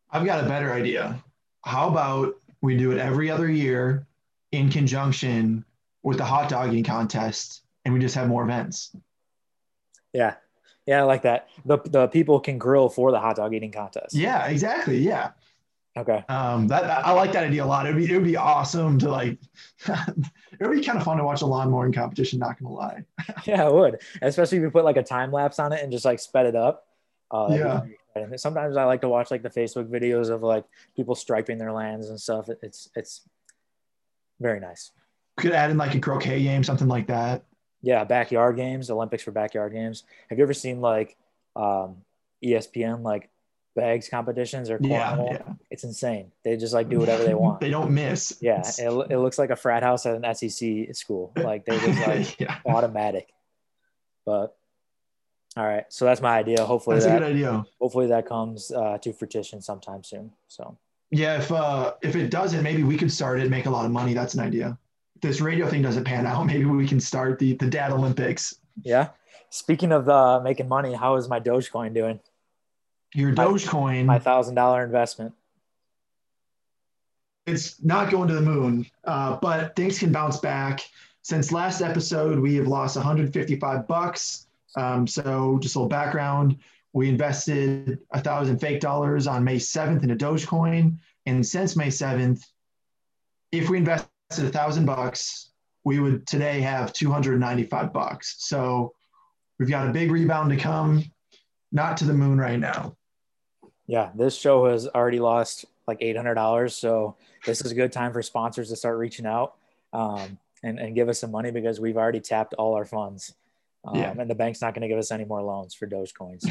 I've 0.09 0.25
got 0.25 0.41
a 0.41 0.47
better 0.47 0.71
idea. 0.71 1.21
How 1.65 1.89
about 1.89 2.35
we 2.61 2.77
do 2.77 2.91
it 2.91 2.99
every 2.99 3.29
other 3.29 3.51
year 3.51 4.07
in 4.51 4.69
conjunction 4.69 5.65
with 6.03 6.17
the 6.17 6.25
hot 6.25 6.49
dogging 6.49 6.83
contest 6.83 7.63
and 7.85 7.93
we 7.93 7.99
just 7.99 8.15
have 8.15 8.27
more 8.27 8.43
events? 8.43 8.95
Yeah. 10.13 10.35
Yeah, 10.85 11.01
I 11.01 11.03
like 11.03 11.21
that. 11.21 11.49
The, 11.65 11.77
the 11.77 12.07
people 12.07 12.39
can 12.39 12.57
grill 12.57 12.89
for 12.89 13.11
the 13.11 13.19
hot 13.19 13.35
dog 13.35 13.53
eating 13.53 13.71
contest. 13.71 14.15
Yeah, 14.15 14.47
exactly. 14.47 14.97
Yeah. 14.97 15.31
Okay. 15.97 16.23
Um, 16.29 16.67
that, 16.67 16.83
that, 16.83 17.05
I 17.05 17.11
like 17.11 17.31
that 17.33 17.43
idea 17.43 17.63
a 17.63 17.67
lot. 17.67 17.85
It'd 17.85 17.97
be 17.97 18.11
it 18.11 18.15
would 18.15 18.23
be 18.23 18.37
awesome 18.37 18.97
to 18.99 19.09
like. 19.09 19.37
it 19.87 20.27
would 20.61 20.77
be 20.77 20.83
kind 20.83 20.97
of 20.97 21.03
fun 21.03 21.17
to 21.17 21.23
watch 21.23 21.41
a 21.41 21.45
lawn 21.45 21.71
mowing 21.71 21.91
competition. 21.91 22.39
Not 22.39 22.59
gonna 22.59 22.73
lie. 22.73 23.05
yeah, 23.45 23.67
it 23.67 23.73
would, 23.73 24.01
especially 24.21 24.59
if 24.59 24.61
you 24.61 24.71
put 24.71 24.85
like 24.85 24.97
a 24.97 25.03
time 25.03 25.31
lapse 25.31 25.59
on 25.59 25.73
it 25.73 25.83
and 25.83 25.91
just 25.91 26.05
like 26.05 26.19
sped 26.19 26.45
it 26.45 26.55
up. 26.55 26.87
Uh, 27.31 27.49
yeah. 27.51 27.81
Sometimes 28.37 28.77
I 28.77 28.85
like 28.85 29.01
to 29.01 29.09
watch 29.09 29.29
like 29.31 29.43
the 29.43 29.49
Facebook 29.49 29.89
videos 29.89 30.29
of 30.29 30.41
like 30.41 30.65
people 30.95 31.15
striping 31.15 31.57
their 31.57 31.71
lands 31.71 32.09
and 32.09 32.19
stuff. 32.19 32.49
It's 32.61 32.89
it's 32.95 33.21
very 34.39 34.59
nice. 34.59 34.91
Could 35.37 35.51
add 35.51 35.71
in 35.71 35.77
like 35.77 35.95
a 35.95 35.99
croquet 35.99 36.43
game, 36.43 36.63
something 36.63 36.87
like 36.87 37.07
that. 37.07 37.43
Yeah, 37.81 38.03
backyard 38.03 38.57
games, 38.57 38.89
Olympics 38.89 39.23
for 39.23 39.31
backyard 39.31 39.73
games. 39.73 40.03
Have 40.29 40.37
you 40.37 40.43
ever 40.43 40.53
seen 40.53 40.81
like 40.81 41.15
um, 41.55 41.97
ESPN 42.43 43.03
like 43.03 43.29
bags 43.75 44.09
competitions 44.09 44.69
or 44.69 44.79
yeah, 44.81 45.15
yeah, 45.23 45.41
It's 45.69 45.83
insane. 45.83 46.31
They 46.43 46.57
just 46.57 46.73
like 46.73 46.89
do 46.89 46.99
whatever 46.99 47.23
they 47.23 47.33
want. 47.33 47.59
they 47.61 47.69
don't 47.69 47.91
miss. 47.91 48.37
Yeah, 48.41 48.61
it, 48.65 49.11
it 49.11 49.17
looks 49.17 49.39
like 49.39 49.49
a 49.49 49.55
frat 49.55 49.83
house 49.83 50.05
at 50.05 50.15
an 50.15 50.35
SEC 50.35 50.95
school. 50.95 51.31
Like 51.39 51.65
they 51.65 51.79
just 51.79 52.07
like 52.07 52.39
yeah. 52.39 52.57
automatic. 52.65 53.31
But 54.25 54.55
all 55.55 55.65
right, 55.65 55.85
so 55.89 56.05
that's 56.05 56.21
my 56.21 56.37
idea. 56.37 56.63
Hopefully 56.63 56.97
that's 56.97 57.05
that, 57.05 57.15
a 57.15 57.19
good 57.19 57.31
idea. 57.31 57.65
Hopefully 57.79 58.07
that 58.07 58.27
comes 58.27 58.71
uh, 58.71 58.97
to 58.99 59.13
fruition 59.13 59.61
sometime 59.61 60.03
soon. 60.03 60.31
So 60.47 60.77
yeah, 61.11 61.37
if 61.37 61.51
uh, 61.51 61.93
if 62.01 62.15
it 62.15 62.29
doesn't, 62.29 62.63
maybe 62.63 62.83
we 62.83 62.97
could 62.97 63.11
start 63.11 63.39
it, 63.39 63.43
and 63.43 63.51
make 63.51 63.65
a 63.65 63.69
lot 63.69 63.85
of 63.85 63.91
money. 63.91 64.13
That's 64.13 64.35
an 64.35 64.41
idea. 64.41 64.77
If 65.15 65.21
this 65.21 65.41
radio 65.41 65.67
thing 65.67 65.81
doesn't 65.81 66.03
pan 66.03 66.25
out, 66.27 66.45
maybe 66.45 66.65
we 66.65 66.87
can 66.87 66.99
start 66.99 67.39
the 67.39 67.53
the 67.53 67.67
Dad 67.67 67.91
Olympics. 67.91 68.55
Yeah. 68.83 69.09
Speaking 69.49 69.91
of 69.91 70.07
uh, 70.07 70.41
making 70.41 70.67
money, 70.67 70.93
how 70.93 71.15
is 71.15 71.27
my 71.27 71.39
Dogecoin 71.39 71.93
doing? 71.93 72.19
Your 73.15 73.33
Dogecoin, 73.33 74.05
my 74.05 74.19
thousand 74.19 74.55
dollar 74.55 74.83
investment. 74.83 75.33
It's 77.47 77.83
not 77.83 78.11
going 78.11 78.27
to 78.27 78.35
the 78.35 78.41
moon, 78.41 78.85
uh, 79.05 79.37
but 79.37 79.75
things 79.75 79.97
can 79.97 80.11
bounce 80.11 80.37
back. 80.37 80.81
Since 81.23 81.51
last 81.51 81.81
episode, 81.81 82.37
we 82.37 82.55
have 82.55 82.67
lost 82.67 82.95
155 82.95 83.87
bucks. 83.87 84.45
Um, 84.75 85.07
so 85.07 85.57
just 85.59 85.75
a 85.75 85.79
little 85.79 85.89
background: 85.89 86.57
we 86.93 87.09
invested 87.09 87.99
a 88.11 88.19
thousand 88.19 88.59
fake 88.59 88.79
dollars 88.79 89.27
on 89.27 89.43
May 89.43 89.57
7th 89.57 90.03
in 90.03 90.11
a 90.11 90.15
Dogecoin, 90.15 90.97
and 91.25 91.45
since 91.45 91.75
May 91.75 91.87
7th, 91.87 92.43
if 93.51 93.69
we 93.69 93.77
invested 93.77 94.09
a 94.37 94.49
thousand 94.49 94.85
bucks, 94.85 95.51
we 95.83 95.99
would 95.99 96.27
today 96.27 96.61
have 96.61 96.93
295 96.93 97.93
bucks. 97.93 98.35
So 98.39 98.93
we've 99.57 99.69
got 99.69 99.87
a 99.87 99.91
big 99.91 100.11
rebound 100.11 100.51
to 100.51 100.57
come. 100.57 101.03
Not 101.71 101.97
to 101.97 102.05
the 102.05 102.13
moon 102.13 102.39
right 102.39 102.59
now. 102.59 102.95
Yeah, 103.85 104.09
this 104.15 104.35
show 104.35 104.65
has 104.65 104.87
already 104.87 105.19
lost 105.19 105.65
like 105.87 105.97
eight 106.01 106.15
hundred 106.15 106.35
dollars, 106.35 106.75
so 106.75 107.15
this 107.45 107.61
is 107.61 107.71
a 107.71 107.75
good 107.75 107.91
time 107.91 108.11
for 108.11 108.21
sponsors 108.23 108.69
to 108.69 108.75
start 108.75 108.97
reaching 108.97 109.27
out 109.27 109.55
um, 109.93 110.37
and 110.63 110.79
and 110.79 110.95
give 110.95 111.09
us 111.09 111.19
some 111.19 111.31
money 111.31 111.51
because 111.51 111.79
we've 111.79 111.97
already 111.97 112.19
tapped 112.19 112.55
all 112.55 112.73
our 112.73 112.85
funds. 112.85 113.35
Um, 113.85 113.95
yeah. 113.95 114.13
and 114.17 114.29
the 114.29 114.35
bank's 114.35 114.61
not 114.61 114.73
going 114.73 114.81
to 114.81 114.87
give 114.87 114.97
us 114.97 115.11
any 115.11 115.25
more 115.25 115.41
loans 115.41 115.73
for 115.73 115.87
Dogecoin. 115.87 116.41
So. 116.41 116.49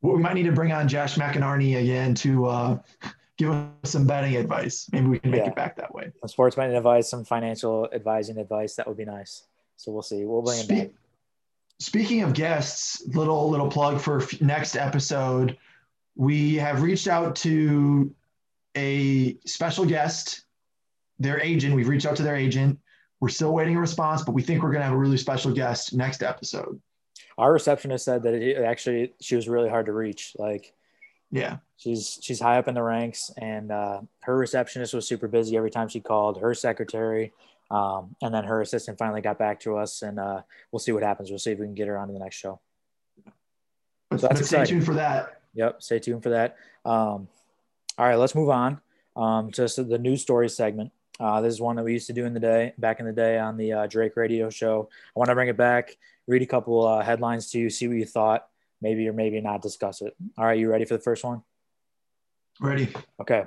well, 0.00 0.14
we 0.16 0.22
might 0.22 0.34
need 0.34 0.44
to 0.44 0.52
bring 0.52 0.72
on 0.72 0.88
Josh 0.88 1.16
McInerney 1.16 1.80
again 1.80 2.14
to 2.16 2.46
uh, 2.46 2.78
give 3.36 3.50
us 3.50 3.68
some 3.84 4.06
betting 4.06 4.36
advice. 4.36 4.88
Maybe 4.92 5.06
we 5.06 5.18
can 5.18 5.30
make 5.30 5.42
yeah. 5.42 5.48
it 5.48 5.56
back 5.56 5.76
that 5.76 5.94
way. 5.94 6.10
Some 6.20 6.28
sports 6.28 6.56
betting 6.56 6.76
advice, 6.76 7.10
some 7.10 7.24
financial 7.24 7.88
advising 7.92 8.38
advice. 8.38 8.76
That 8.76 8.88
would 8.88 8.96
be 8.96 9.04
nice. 9.04 9.44
So 9.76 9.92
we'll 9.92 10.02
see. 10.02 10.24
We'll 10.24 10.42
bring 10.42 10.58
Spe- 10.58 10.70
it 10.70 10.92
back. 10.92 11.00
Speaking 11.80 12.22
of 12.22 12.32
guests, 12.32 13.06
little 13.06 13.48
little 13.50 13.70
plug 13.70 14.00
for 14.00 14.26
next 14.40 14.74
episode 14.74 15.56
we 16.18 16.56
have 16.56 16.82
reached 16.82 17.06
out 17.06 17.36
to 17.36 18.12
a 18.76 19.38
special 19.46 19.86
guest, 19.86 20.42
their 21.20 21.40
agent. 21.40 21.74
We've 21.74 21.88
reached 21.88 22.06
out 22.06 22.16
to 22.16 22.24
their 22.24 22.34
agent. 22.36 22.78
We're 23.20 23.28
still 23.28 23.52
waiting 23.52 23.76
a 23.76 23.80
response, 23.80 24.22
but 24.22 24.32
we 24.32 24.42
think 24.42 24.62
we're 24.62 24.70
going 24.70 24.80
to 24.80 24.86
have 24.86 24.94
a 24.94 24.98
really 24.98 25.16
special 25.16 25.52
guest 25.52 25.92
next 25.94 26.22
episode. 26.22 26.80
Our 27.36 27.52
receptionist 27.52 28.04
said 28.04 28.22
that 28.24 28.34
it 28.34 28.62
actually 28.62 29.12
she 29.20 29.36
was 29.36 29.48
really 29.48 29.68
hard 29.68 29.86
to 29.86 29.92
reach. 29.92 30.34
Like, 30.38 30.72
yeah, 31.30 31.58
she's 31.76 32.18
she's 32.22 32.40
high 32.40 32.58
up 32.58 32.68
in 32.68 32.74
the 32.74 32.82
ranks, 32.82 33.30
and 33.40 33.70
uh, 33.70 34.00
her 34.20 34.36
receptionist 34.36 34.94
was 34.94 35.06
super 35.06 35.28
busy 35.28 35.56
every 35.56 35.70
time 35.70 35.88
she 35.88 36.00
called. 36.00 36.40
Her 36.40 36.54
secretary, 36.54 37.32
um, 37.70 38.16
and 38.22 38.34
then 38.34 38.44
her 38.44 38.60
assistant 38.60 38.98
finally 38.98 39.20
got 39.20 39.38
back 39.38 39.60
to 39.60 39.76
us, 39.76 40.02
and 40.02 40.18
uh, 40.18 40.42
we'll 40.72 40.80
see 40.80 40.92
what 40.92 41.02
happens. 41.02 41.30
We'll 41.30 41.38
see 41.38 41.52
if 41.52 41.58
we 41.58 41.66
can 41.66 41.74
get 41.74 41.88
her 41.88 41.98
on 41.98 42.08
to 42.08 42.12
the 42.12 42.20
next 42.20 42.36
show. 42.36 42.60
So 44.16 44.28
stay 44.34 44.64
tuned 44.64 44.86
for 44.86 44.94
that. 44.94 45.42
Yep. 45.54 45.82
Stay 45.82 45.98
tuned 45.98 46.22
for 46.22 46.30
that. 46.30 46.56
Um, 46.84 47.28
all 47.98 48.06
right, 48.06 48.16
let's 48.16 48.34
move 48.34 48.48
on 48.48 48.80
um, 49.16 49.50
to 49.52 49.66
the 49.66 49.98
news 49.98 50.22
story 50.22 50.48
segment. 50.48 50.92
Uh, 51.20 51.40
this 51.40 51.54
is 51.54 51.60
one 51.60 51.76
that 51.76 51.84
we 51.84 51.92
used 51.92 52.06
to 52.06 52.12
do 52.12 52.24
in 52.24 52.34
the 52.34 52.40
day, 52.40 52.72
back 52.78 53.00
in 53.00 53.06
the 53.06 53.12
day 53.12 53.38
on 53.38 53.56
the 53.56 53.72
uh, 53.72 53.86
Drake 53.86 54.16
Radio 54.16 54.50
Show. 54.50 54.88
I 55.14 55.18
want 55.18 55.28
to 55.28 55.34
bring 55.34 55.48
it 55.48 55.56
back, 55.56 55.96
read 56.26 56.42
a 56.42 56.46
couple 56.46 56.86
uh, 56.86 57.02
headlines 57.02 57.50
to 57.50 57.58
you, 57.58 57.70
see 57.70 57.88
what 57.88 57.96
you 57.96 58.06
thought, 58.06 58.46
maybe 58.80 59.08
or 59.08 59.12
maybe 59.12 59.40
not 59.40 59.62
discuss 59.62 60.00
it. 60.00 60.14
All 60.36 60.44
right, 60.44 60.58
you 60.58 60.70
ready 60.70 60.84
for 60.84 60.94
the 60.94 61.02
first 61.02 61.24
one? 61.24 61.42
Ready. 62.60 62.88
Okay. 63.20 63.44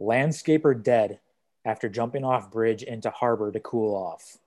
Landscaper 0.00 0.80
dead 0.82 1.20
after 1.64 1.88
jumping 1.88 2.24
off 2.24 2.50
bridge 2.50 2.82
into 2.82 3.10
harbor 3.10 3.52
to 3.52 3.60
cool 3.60 3.94
off. 3.94 4.38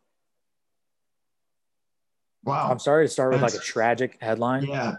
Wow. 2.44 2.70
I'm 2.70 2.80
sorry 2.80 3.06
to 3.06 3.12
start 3.12 3.34
with 3.34 3.42
like 3.42 3.54
a 3.54 3.60
tragic 3.60 4.18
headline. 4.22 4.64
Yeah 4.64 4.96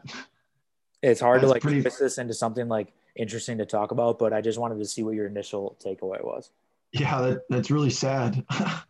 it's 1.03 1.21
hard 1.21 1.41
That's 1.41 1.49
to 1.49 1.53
like 1.53 1.63
pretty... 1.63 1.81
twist 1.81 1.99
this 1.99 2.19
into 2.19 2.35
something 2.35 2.69
like 2.69 2.93
interesting 3.17 3.59
to 3.59 3.67
talk 3.67 3.91
about, 3.91 4.19
but 4.19 4.33
I 4.33 4.41
just 4.41 4.59
wanted 4.59 4.79
to 4.79 4.85
see 4.85 5.03
what 5.03 5.15
your 5.15 5.27
initial 5.27 5.77
takeaway 5.85 6.23
was. 6.25 6.51
Yeah, 6.93 7.21
that, 7.21 7.43
that's 7.49 7.71
really 7.71 7.91
sad. 7.91 8.45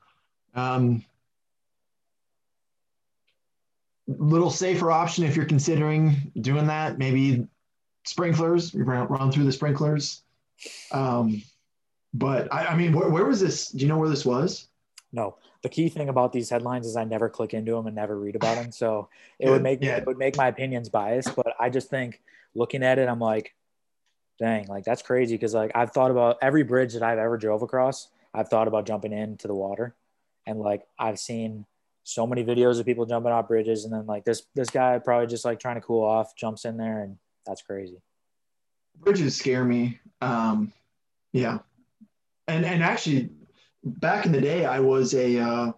um, 0.55 1.05
little 4.07 4.51
safer 4.51 4.91
option 4.91 5.25
if 5.25 5.37
you're 5.37 5.45
considering 5.45 6.33
doing 6.41 6.67
that. 6.67 6.99
Maybe 6.99 7.47
sprinklers. 8.05 8.75
You 8.75 8.85
run, 8.85 9.07
run 9.09 9.31
through 9.31 9.45
the 9.45 9.53
sprinklers. 9.53 10.23
Um, 10.93 11.43
but 12.13 12.53
I, 12.53 12.67
I 12.67 12.77
mean, 12.77 12.93
where, 12.93 13.09
where, 13.09 13.25
was 13.25 13.41
this? 13.41 13.69
Do 13.69 13.79
you 13.79 13.89
know 13.89 13.99
where 13.99 14.09
this 14.09 14.25
was? 14.25 14.69
No. 15.13 15.37
The 15.63 15.69
key 15.69 15.89
thing 15.89 16.09
about 16.09 16.33
these 16.33 16.49
headlines 16.49 16.87
is 16.87 16.97
I 16.97 17.05
never 17.05 17.29
click 17.29 17.55
into 17.55 17.73
them 17.73 17.87
and 17.87 17.95
never 17.95 18.19
read 18.19 18.35
about 18.35 18.57
them. 18.57 18.73
So 18.73 19.09
it 19.39 19.51
would 19.51 19.63
make 19.63 19.83
yeah. 19.83 19.97
it 19.97 20.07
would 20.07 20.19
make 20.19 20.37
my 20.37 20.49
opinions 20.49 20.89
biased. 20.89 21.37
But 21.37 21.55
I 21.59 21.69
just 21.69 21.91
think 21.91 22.21
looking 22.55 22.83
at 22.83 22.99
it, 22.99 23.09
I'm 23.09 23.21
like, 23.21 23.55
dang, 24.41 24.67
like 24.67 24.85
that's 24.85 25.03
crazy 25.03 25.35
because 25.35 25.55
like 25.55 25.71
I've 25.75 25.93
thought 25.93 26.11
about 26.11 26.39
every 26.43 26.65
bridge 26.65 26.95
that 26.95 27.03
I've 27.03 27.19
ever 27.19 27.37
drove 27.37 27.63
across. 27.63 28.09
I've 28.35 28.49
thought 28.49 28.67
about 28.67 28.87
jumping 28.87 29.13
into 29.13 29.47
the 29.47 29.55
water, 29.55 29.95
and 30.47 30.59
like 30.59 30.87
I've 30.99 31.19
seen 31.19 31.67
so 32.03 32.27
many 32.27 32.43
videos 32.43 32.81
of 32.81 32.87
people 32.87 33.07
jumping 33.07 33.31
off 33.31 33.49
bridges, 33.49 33.85
and 33.85 33.93
then 33.93 34.07
like 34.07 34.25
this 34.25 34.43
this 34.55 34.71
guy 34.71 34.99
probably 34.99 35.27
just 35.27 35.45
like 35.45 35.61
trying 35.61 35.77
to 35.77 35.81
cool 35.81 36.05
off, 36.05 36.35
jumps 36.35 36.65
in 36.65 36.77
there, 36.77 37.03
and 37.03 37.19
that's 37.47 37.63
crazy. 37.63 38.01
Bridges 38.99 39.37
scare 39.37 39.65
me. 39.65 40.01
Um, 40.21 40.73
yeah, 41.33 41.59
and 42.49 42.65
and 42.65 42.83
actually 42.83 43.31
back 43.85 44.27
in 44.27 44.33
the 44.33 44.41
day, 44.41 44.65
I 44.65 44.81
was 44.81 45.15
a 45.15 45.39
uh, 45.39 45.73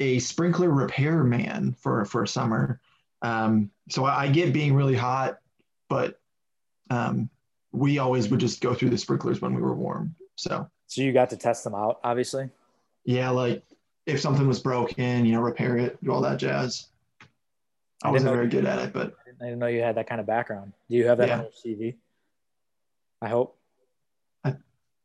a 0.00 0.18
sprinkler 0.20 0.70
repair 0.70 1.24
man 1.24 1.74
for 1.80 2.04
for 2.04 2.22
a 2.22 2.28
summer. 2.28 2.80
Um, 3.20 3.72
so 3.88 4.04
I, 4.04 4.22
I, 4.22 4.28
get 4.28 4.52
being 4.52 4.74
really 4.74 4.94
hot, 4.94 5.38
but 5.88 6.20
um, 6.88 7.30
we 7.72 7.98
always 7.98 8.28
would 8.28 8.40
just 8.40 8.60
go 8.60 8.74
through 8.74 8.90
the 8.90 8.98
sprinklers 8.98 9.40
when 9.40 9.54
we 9.54 9.62
were 9.62 9.74
warm. 9.74 10.14
So 10.36 10.68
so 10.86 11.02
you 11.02 11.12
got 11.12 11.30
to 11.30 11.36
test 11.36 11.64
them 11.64 11.74
out, 11.74 12.00
obviously. 12.02 12.50
Yeah, 13.04 13.30
like 13.30 13.62
if 14.06 14.20
something 14.20 14.46
was 14.46 14.60
broken, 14.60 15.26
you 15.26 15.32
know, 15.32 15.40
repair 15.40 15.76
it, 15.76 16.02
do 16.02 16.12
all 16.12 16.22
that 16.22 16.38
jazz. 16.38 16.86
I, 18.02 18.08
I 18.08 18.10
wasn't 18.10 18.32
very 18.32 18.48
good 18.48 18.64
at 18.64 18.78
it, 18.78 18.92
but 18.92 19.14
I 19.40 19.44
didn't 19.44 19.58
know 19.58 19.66
you 19.66 19.82
had 19.82 19.96
that 19.96 20.08
kind 20.08 20.20
of 20.20 20.26
background. 20.26 20.72
Do 20.88 20.96
you 20.96 21.06
have 21.06 21.18
that 21.18 21.28
yeah. 21.28 21.38
on 21.38 21.48
your 21.64 21.76
CV? 21.76 21.96
I 23.20 23.28
hope. 23.28 23.56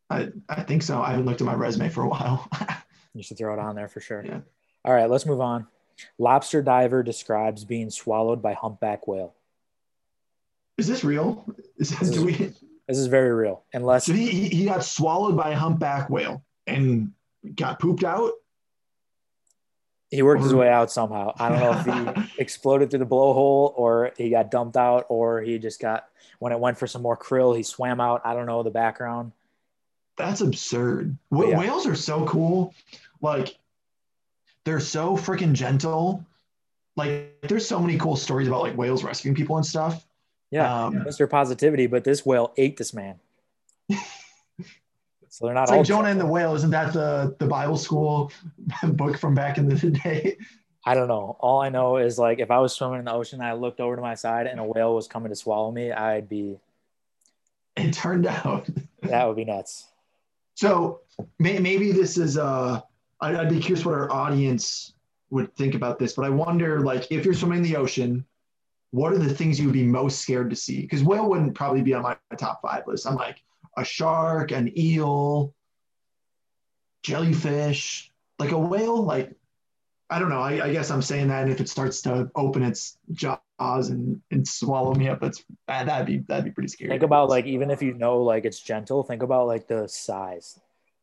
I, 0.09 0.29
I 0.47 0.61
think 0.61 0.83
so. 0.83 1.01
I 1.01 1.11
haven't 1.11 1.25
looked 1.25 1.41
at 1.41 1.47
my 1.47 1.55
resume 1.55 1.89
for 1.89 2.03
a 2.03 2.07
while. 2.07 2.47
You 3.15 3.21
should 3.21 3.37
throw 3.37 3.53
it 3.53 3.59
on 3.59 3.75
there 3.75 3.87
for 3.87 3.99
sure. 3.99 4.25
Yeah. 4.25 4.39
All 4.83 4.93
right, 4.93 5.09
let's 5.09 5.25
move 5.25 5.39
on. 5.39 5.67
Lobster 6.17 6.61
diver 6.61 7.03
describes 7.03 7.63
being 7.63 7.89
swallowed 7.89 8.41
by 8.41 8.53
humpback 8.53 9.07
whale. 9.07 9.35
Is 10.77 10.87
this 10.87 11.03
real? 11.03 11.45
Is, 11.77 11.91
This 11.97 12.09
do 12.09 12.25
we, 12.25 12.33
This 12.33 12.97
is 12.97 13.07
very 13.07 13.31
real. 13.31 13.63
Unless 13.73 14.05
so 14.07 14.13
he, 14.13 14.49
he 14.49 14.65
got 14.65 14.83
swallowed 14.83 15.37
by 15.37 15.51
a 15.51 15.55
humpback 15.55 16.09
whale 16.09 16.43
and 16.67 17.11
got 17.55 17.79
pooped 17.79 18.03
out? 18.03 18.31
he 20.09 20.21
worked 20.21 20.43
his 20.43 20.53
way 20.53 20.69
out 20.69 20.91
somehow. 20.91 21.33
I 21.39 21.49
don't 21.49 21.59
know 21.59 21.71
if 22.13 22.25
he 22.27 22.31
exploded 22.41 22.91
through 22.91 22.99
the 22.99 23.05
blowhole 23.07 23.73
or 23.75 24.11
he 24.15 24.29
got 24.29 24.51
dumped 24.51 24.77
out 24.77 25.07
or 25.09 25.41
he 25.41 25.57
just 25.57 25.81
got 25.81 26.07
when 26.37 26.51
it 26.51 26.59
went 26.59 26.77
for 26.77 26.85
some 26.85 27.01
more 27.01 27.17
krill, 27.17 27.57
he 27.57 27.63
swam 27.63 27.99
out. 27.99 28.21
I 28.23 28.35
don't 28.35 28.45
know 28.45 28.61
the 28.61 28.69
background. 28.69 29.31
That's 30.15 30.41
absurd. 30.41 31.17
Wh- 31.35 31.47
Yeah. 31.49 31.57
Whales 31.57 31.87
are 31.87 31.95
so 31.95 32.25
cool. 32.25 32.75
Like, 33.21 33.57
they're 34.65 34.79
so 34.79 35.17
freaking 35.17 35.53
gentle. 35.53 36.23
Like, 36.95 37.35
there's 37.41 37.67
so 37.67 37.79
many 37.79 37.97
cool 37.97 38.15
stories 38.15 38.47
about 38.47 38.61
like 38.61 38.77
whales 38.77 39.03
rescuing 39.03 39.33
people 39.35 39.57
and 39.57 39.65
stuff. 39.65 40.05
Yeah, 40.53 40.85
Um, 40.85 40.95
Mr. 40.95 41.27
Positivity, 41.29 41.87
but 41.87 42.03
this 42.03 42.23
whale 42.25 42.53
ate 42.57 42.77
this 42.77 42.93
man. 42.93 43.15
so 45.29 45.45
they're 45.45 45.53
not 45.53 45.63
It's 45.63 45.71
all 45.71 45.77
like 45.79 45.87
Jonah 45.87 46.09
and 46.09 46.19
the. 46.19 46.25
Whale. 46.25 46.53
Isn't 46.55 46.69
that 46.71 46.93
the 46.93 47.35
the 47.39 47.47
Bible 47.47 47.77
school 47.77 48.31
book 48.83 49.17
from 49.17 49.33
back 49.33 49.57
in 49.57 49.67
the 49.67 49.89
day? 50.03 50.37
I 50.85 50.93
don't 50.93 51.07
know. 51.07 51.37
All 51.39 51.61
I 51.61 51.69
know 51.69 51.97
is 51.97 52.19
like 52.19 52.39
if 52.39 52.51
I 52.51 52.59
was 52.59 52.73
swimming 52.75 52.99
in 52.99 53.05
the 53.05 53.13
ocean, 53.13 53.41
I 53.41 53.53
looked 53.53 53.79
over 53.79 53.95
to 53.95 54.01
my 54.01 54.15
side 54.15 54.47
and 54.47 54.59
a 54.59 54.63
whale 54.63 54.93
was 54.93 55.07
coming 55.07 55.29
to 55.29 55.35
swallow 55.35 55.71
me, 55.71 55.91
I'd 55.91 56.27
be 56.29 56.57
It 57.77 57.93
turned 57.93 58.27
out. 58.27 58.67
that 59.01 59.25
would 59.25 59.35
be 59.37 59.45
nuts. 59.45 59.87
So 60.55 60.99
may, 61.39 61.57
maybe 61.57 61.91
this 61.93 62.17
is 62.17 62.37
uh 62.37 62.81
I'd, 63.21 63.35
I'd 63.35 63.49
be 63.49 63.59
curious 63.59 63.85
what 63.85 63.95
our 63.95 64.11
audience 64.11 64.93
would 65.31 65.55
think 65.55 65.73
about 65.73 65.97
this, 65.99 66.13
but 66.13 66.25
I 66.25 66.29
wonder 66.29 66.81
like 66.81 67.07
if 67.11 67.25
you're 67.25 67.33
swimming 67.33 67.59
in 67.59 67.63
the 67.63 67.77
ocean, 67.77 68.25
what 68.93 69.11
are 69.11 69.17
the 69.17 69.33
things 69.33 69.59
you 69.59 69.65
would 69.65 69.73
be 69.73 69.81
most 69.81 70.21
scared 70.21 70.51
to 70.51 70.55
see? 70.55 70.81
Because 70.81 71.03
whale 71.03 71.27
wouldn't 71.27 71.55
probably 71.55 71.81
be 71.81 71.95
on 71.95 72.03
my 72.03 72.15
top 72.37 72.61
five 72.61 72.83
list. 72.85 73.07
I'm 73.07 73.15
like 73.15 73.41
a 73.75 73.83
shark, 73.83 74.51
an 74.51 74.71
eel, 74.77 75.55
jellyfish, 77.01 78.11
like 78.37 78.51
a 78.51 78.57
whale. 78.57 79.01
Like 79.01 79.35
I 80.11 80.19
don't 80.19 80.29
know. 80.29 80.41
I, 80.41 80.65
I 80.65 80.71
guess 80.71 80.91
I'm 80.91 81.01
saying 81.01 81.29
that, 81.29 81.41
and 81.41 81.51
if 81.51 81.59
it 81.59 81.69
starts 81.69 82.03
to 82.03 82.29
open 82.35 82.61
its 82.61 82.99
jaws 83.13 83.39
and, 83.89 84.21
and 84.29 84.47
swallow 84.47 84.93
me 84.93 85.09
up, 85.09 85.19
that's 85.19 85.43
that, 85.67 85.87
that'd 85.87 86.05
be 86.05 86.19
that'd 86.27 86.45
be 86.45 86.51
pretty 86.51 86.67
scary. 86.69 86.91
Think 86.91 87.01
about 87.01 87.29
like 87.29 87.45
even 87.47 87.71
if 87.71 87.81
you 87.81 87.95
know 87.95 88.21
like 88.21 88.45
it's 88.45 88.59
gentle, 88.59 89.01
think 89.01 89.23
about 89.23 89.47
like 89.47 89.67
the 89.67 89.87
size. 89.87 90.59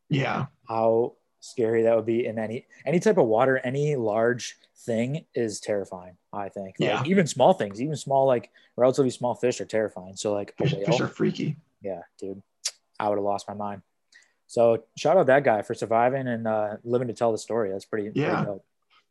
yeah, 0.09 0.47
How 0.69 1.15
scary 1.41 1.83
that 1.83 1.97
would 1.97 2.07
be 2.07 2.27
in 2.27 2.39
any 2.39 2.67
any 2.87 3.01
type 3.01 3.19
of 3.19 3.27
water, 3.27 3.59
any 3.65 3.97
large 3.97 4.57
thing 4.77 5.25
is 5.35 5.61
terrifying, 5.61 6.17
I 6.33 6.49
think. 6.49 6.77
Like, 6.79 6.89
Yeah. 6.89 7.03
even 7.07 7.27
small 7.27 7.53
things, 7.53 7.81
even 7.83 7.97
small 7.97 8.27
like 8.27 8.51
relatively 8.77 9.11
small 9.11 9.35
fish 9.35 9.61
are 9.61 9.65
terrifying. 9.67 10.17
So 10.17 10.33
like 10.33 10.57
fish, 10.57 10.75
fish 10.75 11.01
are 11.01 11.09
freaky. 11.09 11.57
yeah, 11.83 12.03
dude, 12.19 12.43
I 12.99 13.09
would 13.09 13.17
have 13.19 13.25
lost 13.25 13.49
my 13.49 13.55
mind. 13.55 13.83
So 14.47 14.85
shout 14.97 15.17
out 15.17 15.27
that 15.27 15.45
guy 15.45 15.63
for 15.63 15.75
surviving 15.75 16.27
and 16.29 16.47
uh, 16.49 16.77
living 16.83 17.09
to 17.09 17.15
tell 17.15 17.31
the 17.33 17.39
story. 17.39 17.71
That's 17.71 17.85
pretty. 17.85 18.07
pretty 18.07 18.21
Yeah. 18.21 18.45
dope. 18.45 18.65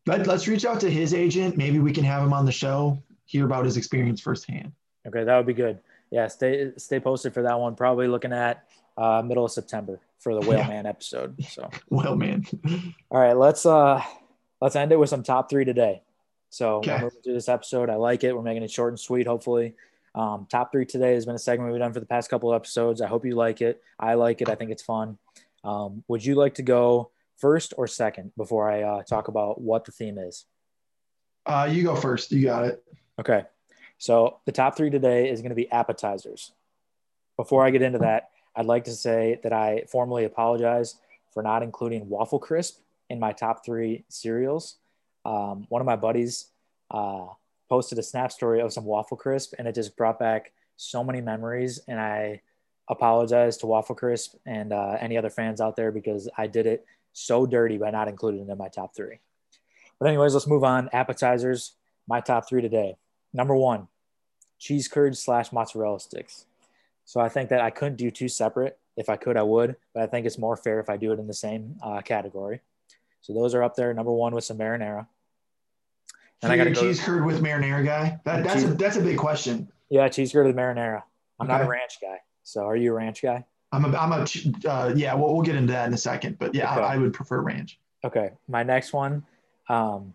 Let, 0.05 0.25
let's 0.27 0.47
reach 0.47 0.65
out 0.65 0.79
to 0.81 0.89
his 0.89 1.13
agent. 1.13 1.55
Maybe 1.55 1.79
we 1.79 1.91
can 1.93 2.03
have 2.03 2.23
him 2.23 2.33
on 2.33 2.45
the 2.45 2.51
show, 2.51 3.01
hear 3.25 3.45
about 3.45 3.63
his 3.65 3.77
experience 3.77 4.19
firsthand. 4.21 4.71
Okay, 5.07 5.23
that 5.23 5.37
would 5.37 5.45
be 5.45 5.53
good. 5.53 5.79
Yeah, 6.11 6.27
stay 6.27 6.71
stay 6.77 6.99
posted 6.99 7.33
for 7.33 7.43
that 7.43 7.59
one. 7.59 7.75
Probably 7.75 8.07
looking 8.07 8.33
at 8.33 8.65
uh, 8.99 9.21
middle 9.23 9.45
of 9.45 9.51
September 9.51 9.99
for 10.19 10.33
the 10.33 10.41
Whale 10.47 10.59
Yeah. 10.59 10.67
Man 10.67 10.85
episode. 10.85 11.41
So 11.45 11.69
Well, 11.89 12.15
man. 12.15 12.45
all 13.09 13.19
right, 13.19 13.37
let's 13.37 13.65
uh 13.65 14.03
let's 14.61 14.75
end 14.75 14.91
it 14.91 14.99
with 14.99 15.09
some 15.09 15.23
top 15.23 15.49
three 15.49 15.65
today. 15.65 16.01
So 16.49 16.77
Okay. 16.77 16.99
we're 17.01 17.11
this 17.23 17.47
episode. 17.49 17.89
I 17.89 17.95
like 17.95 18.23
it. 18.23 18.35
We're 18.35 18.41
making 18.41 18.63
it 18.63 18.71
short 18.71 18.91
and 18.91 18.99
sweet, 18.99 19.27
hopefully. 19.27 19.75
Um, 20.15 20.47
top 20.49 20.71
three 20.71 20.85
today 20.85 21.13
has 21.13 21.25
been 21.25 21.35
a 21.35 21.39
segment 21.39 21.71
we've 21.71 21.79
done 21.79 21.93
for 21.93 21.99
the 21.99 22.05
past 22.07 22.29
couple 22.29 22.51
of 22.51 22.55
episodes. 22.55 22.99
I 23.01 23.07
hope 23.07 23.25
you 23.25 23.35
like 23.35 23.61
it. 23.61 23.81
I 23.99 24.15
like 24.15 24.41
it. 24.41 24.49
I 24.49 24.55
think 24.55 24.71
it's 24.71 24.81
fun. 24.83 25.17
Um, 25.63 26.03
would 26.07 26.25
you 26.25 26.35
like 26.35 26.55
to 26.55 26.63
go 26.63 27.11
first 27.37 27.73
or 27.77 27.85
second 27.87 28.31
before 28.35 28.69
I 28.69 28.81
uh, 28.81 29.03
talk 29.03 29.27
about 29.27 29.61
what 29.61 29.85
the 29.85 29.91
theme 29.91 30.17
is? 30.17 30.45
Uh, 31.45 31.69
you 31.71 31.83
go 31.83 31.95
first. 31.95 32.31
You 32.31 32.43
got 32.43 32.65
it. 32.65 32.83
Okay. 33.19 33.43
So 33.99 34.39
the 34.45 34.51
top 34.51 34.75
three 34.75 34.89
today 34.89 35.29
is 35.29 35.41
going 35.41 35.49
to 35.49 35.55
be 35.55 35.71
appetizers. 35.71 36.51
Before 37.37 37.63
I 37.65 37.69
get 37.69 37.81
into 37.81 37.99
that, 37.99 38.29
I'd 38.55 38.65
like 38.65 38.85
to 38.85 38.91
say 38.91 39.39
that 39.43 39.53
I 39.53 39.83
formally 39.87 40.25
apologize 40.25 40.95
for 41.31 41.43
not 41.43 41.63
including 41.63 42.09
Waffle 42.09 42.39
Crisp 42.39 42.79
in 43.09 43.19
my 43.19 43.31
top 43.31 43.65
three 43.65 44.03
cereals. 44.09 44.77
Um, 45.25 45.65
one 45.69 45.81
of 45.81 45.85
my 45.85 45.95
buddies 45.95 46.47
uh, 46.91 47.27
posted 47.69 47.99
a 47.99 48.03
snap 48.03 48.31
story 48.31 48.61
of 48.61 48.73
some 48.73 48.85
Waffle 48.85 49.17
Crisp, 49.17 49.53
and 49.57 49.67
it 49.67 49.75
just 49.75 49.95
brought 49.95 50.19
back 50.19 50.51
so 50.75 51.03
many 51.03 51.21
memories. 51.21 51.79
And 51.87 51.99
I 51.99 52.41
apologize 52.89 53.57
to 53.57 53.67
Waffle 53.67 53.95
Crisp 53.95 54.35
and 54.45 54.73
uh, 54.73 54.97
any 54.99 55.17
other 55.17 55.29
fans 55.29 55.61
out 55.61 55.75
there 55.75 55.91
because 55.91 56.29
I 56.37 56.47
did 56.47 56.65
it 56.65 56.85
so 57.13 57.45
dirty 57.45 57.77
by 57.77 57.91
not 57.91 58.07
including 58.07 58.47
it 58.47 58.51
in 58.51 58.57
my 58.57 58.69
top 58.69 58.95
three. 58.95 59.19
But, 59.99 60.07
anyways, 60.09 60.33
let's 60.33 60.47
move 60.47 60.63
on. 60.63 60.89
Appetizers, 60.93 61.73
my 62.07 62.21
top 62.21 62.47
three 62.47 62.61
today. 62.61 62.95
Number 63.33 63.55
one, 63.55 63.87
cheese 64.57 64.87
curds 64.87 65.19
slash 65.19 65.51
mozzarella 65.51 65.99
sticks. 65.99 66.45
So 67.09 67.19
I 67.19 67.27
think 67.27 67.49
that 67.49 67.59
I 67.59 67.71
couldn't 67.71 67.95
do 67.95 68.11
two 68.11 68.27
separate. 68.27 68.77
If 68.95 69.09
I 69.09 69.15
could, 69.15 69.35
I 69.35 69.41
would, 69.41 69.77
but 69.95 70.03
I 70.03 70.05
think 70.05 70.27
it's 70.27 70.37
more 70.37 70.55
fair 70.55 70.79
if 70.79 70.91
I 70.91 70.97
do 70.97 71.11
it 71.11 71.17
in 71.17 71.25
the 71.25 71.33
same 71.33 71.75
uh, 71.81 72.01
category. 72.01 72.61
So 73.21 73.33
those 73.33 73.55
are 73.55 73.63
up 73.63 73.75
there. 73.75 73.91
Number 73.95 74.11
one 74.11 74.35
with 74.35 74.43
some 74.43 74.59
marinara. 74.59 75.07
So 76.07 76.17
And 76.43 76.51
I 76.51 76.57
gotta 76.57 76.69
a 76.69 76.75
cheese 76.75 76.99
curd 77.03 77.25
with 77.25 77.41
marinara 77.41 77.83
guy. 77.83 78.19
That, 78.25 78.43
that's 78.43 78.63
a, 78.63 78.67
that's 78.75 78.97
a 78.97 79.01
big 79.01 79.17
question. 79.17 79.71
Yeah, 79.89 80.07
cheese 80.09 80.31
curd 80.31 80.45
with 80.45 80.55
marinara. 80.55 81.01
I'm 81.39 81.47
not 81.47 81.61
a 81.61 81.67
ranch 81.67 81.97
guy. 81.99 82.19
So 82.43 82.61
are 82.61 82.75
you 82.75 82.91
a 82.91 82.93
ranch 82.93 83.23
guy? 83.23 83.43
I'm 83.71 83.85
a, 83.85 83.97
I'm 83.97 84.11
a 84.11 84.69
uh, 84.69 84.93
yeah. 84.95 85.15
We'll, 85.15 85.33
we'll 85.33 85.41
get 85.41 85.55
into 85.55 85.73
that 85.73 85.87
in 85.87 85.93
a 85.95 85.97
second, 85.97 86.37
but 86.37 86.53
yeah, 86.53 86.71
Okay. 86.73 86.81
I, 86.81 86.93
I 86.93 86.97
would 86.97 87.15
prefer 87.15 87.41
ranch. 87.41 87.79
Okay. 88.03 88.33
My 88.47 88.61
next 88.61 88.93
one, 88.93 89.25
um, 89.67 90.13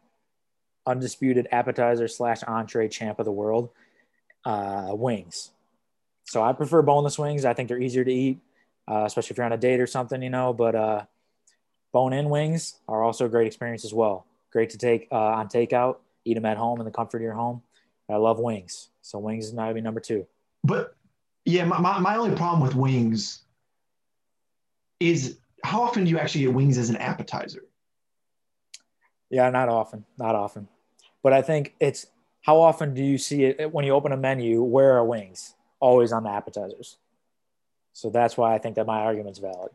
undisputed 0.86 1.48
appetizer 1.50 2.06
slash 2.06 2.44
entree 2.44 2.86
champ 2.86 3.18
of 3.18 3.24
the 3.24 3.32
world, 3.32 3.70
uh, 4.44 4.90
wings. 4.90 5.50
So 6.24 6.42
I 6.42 6.52
prefer 6.52 6.82
boneless 6.82 7.18
wings. 7.18 7.44
I 7.44 7.54
think 7.54 7.68
they're 7.68 7.80
easier 7.80 8.04
to 8.04 8.12
eat, 8.12 8.40
uh, 8.90 9.04
especially 9.04 9.34
if 9.34 9.38
you're 9.38 9.46
on 9.46 9.52
a 9.52 9.58
date 9.58 9.80
or 9.80 9.86
something, 9.86 10.22
you 10.22 10.30
know. 10.30 10.52
But 10.52 10.74
uh, 10.74 11.04
bone-in 11.92 12.28
wings 12.28 12.80
are 12.88 13.02
also 13.02 13.26
a 13.26 13.28
great 13.28 13.46
experience 13.46 13.84
as 13.84 13.94
well. 13.94 14.26
Great 14.50 14.70
to 14.70 14.78
take 14.78 15.08
uh, 15.12 15.16
on 15.16 15.48
takeout, 15.48 15.96
eat 16.24 16.34
them 16.34 16.46
at 16.46 16.56
home 16.56 16.80
in 16.80 16.84
the 16.84 16.90
comfort 16.90 17.18
of 17.18 17.22
your 17.22 17.34
home. 17.34 17.62
I 18.10 18.16
love 18.16 18.38
wings, 18.38 18.90
so 19.00 19.18
wings 19.18 19.46
is 19.46 19.52
now 19.54 19.72
be 19.72 19.80
number 19.80 20.00
two. 20.00 20.26
But 20.62 20.94
yeah, 21.44 21.64
my, 21.64 21.78
my, 21.78 21.98
my 21.98 22.16
only 22.16 22.36
problem 22.36 22.60
with 22.60 22.74
wings 22.74 23.42
is 25.00 25.38
how 25.62 25.82
often 25.82 26.04
do 26.04 26.10
you 26.10 26.18
actually 26.18 26.42
get 26.42 26.54
wings 26.54 26.76
as 26.78 26.90
an 26.90 26.96
appetizer? 26.96 27.64
Yeah, 29.30 29.48
not 29.50 29.68
often, 29.68 30.04
not 30.18 30.34
often. 30.34 30.68
But 31.22 31.32
I 31.32 31.42
think 31.42 31.74
it's 31.80 32.06
how 32.42 32.60
often 32.60 32.94
do 32.94 33.02
you 33.02 33.16
see 33.16 33.44
it 33.44 33.72
when 33.72 33.84
you 33.86 33.92
open 33.92 34.12
a 34.12 34.16
menu? 34.16 34.62
Where 34.62 34.92
are 34.92 35.04
wings? 35.04 35.54
Always 35.84 36.12
on 36.12 36.22
the 36.22 36.30
appetizers. 36.30 36.96
So 37.92 38.08
that's 38.08 38.38
why 38.38 38.54
I 38.54 38.58
think 38.58 38.76
that 38.76 38.86
my 38.86 39.00
argument's 39.00 39.38
valid. 39.38 39.70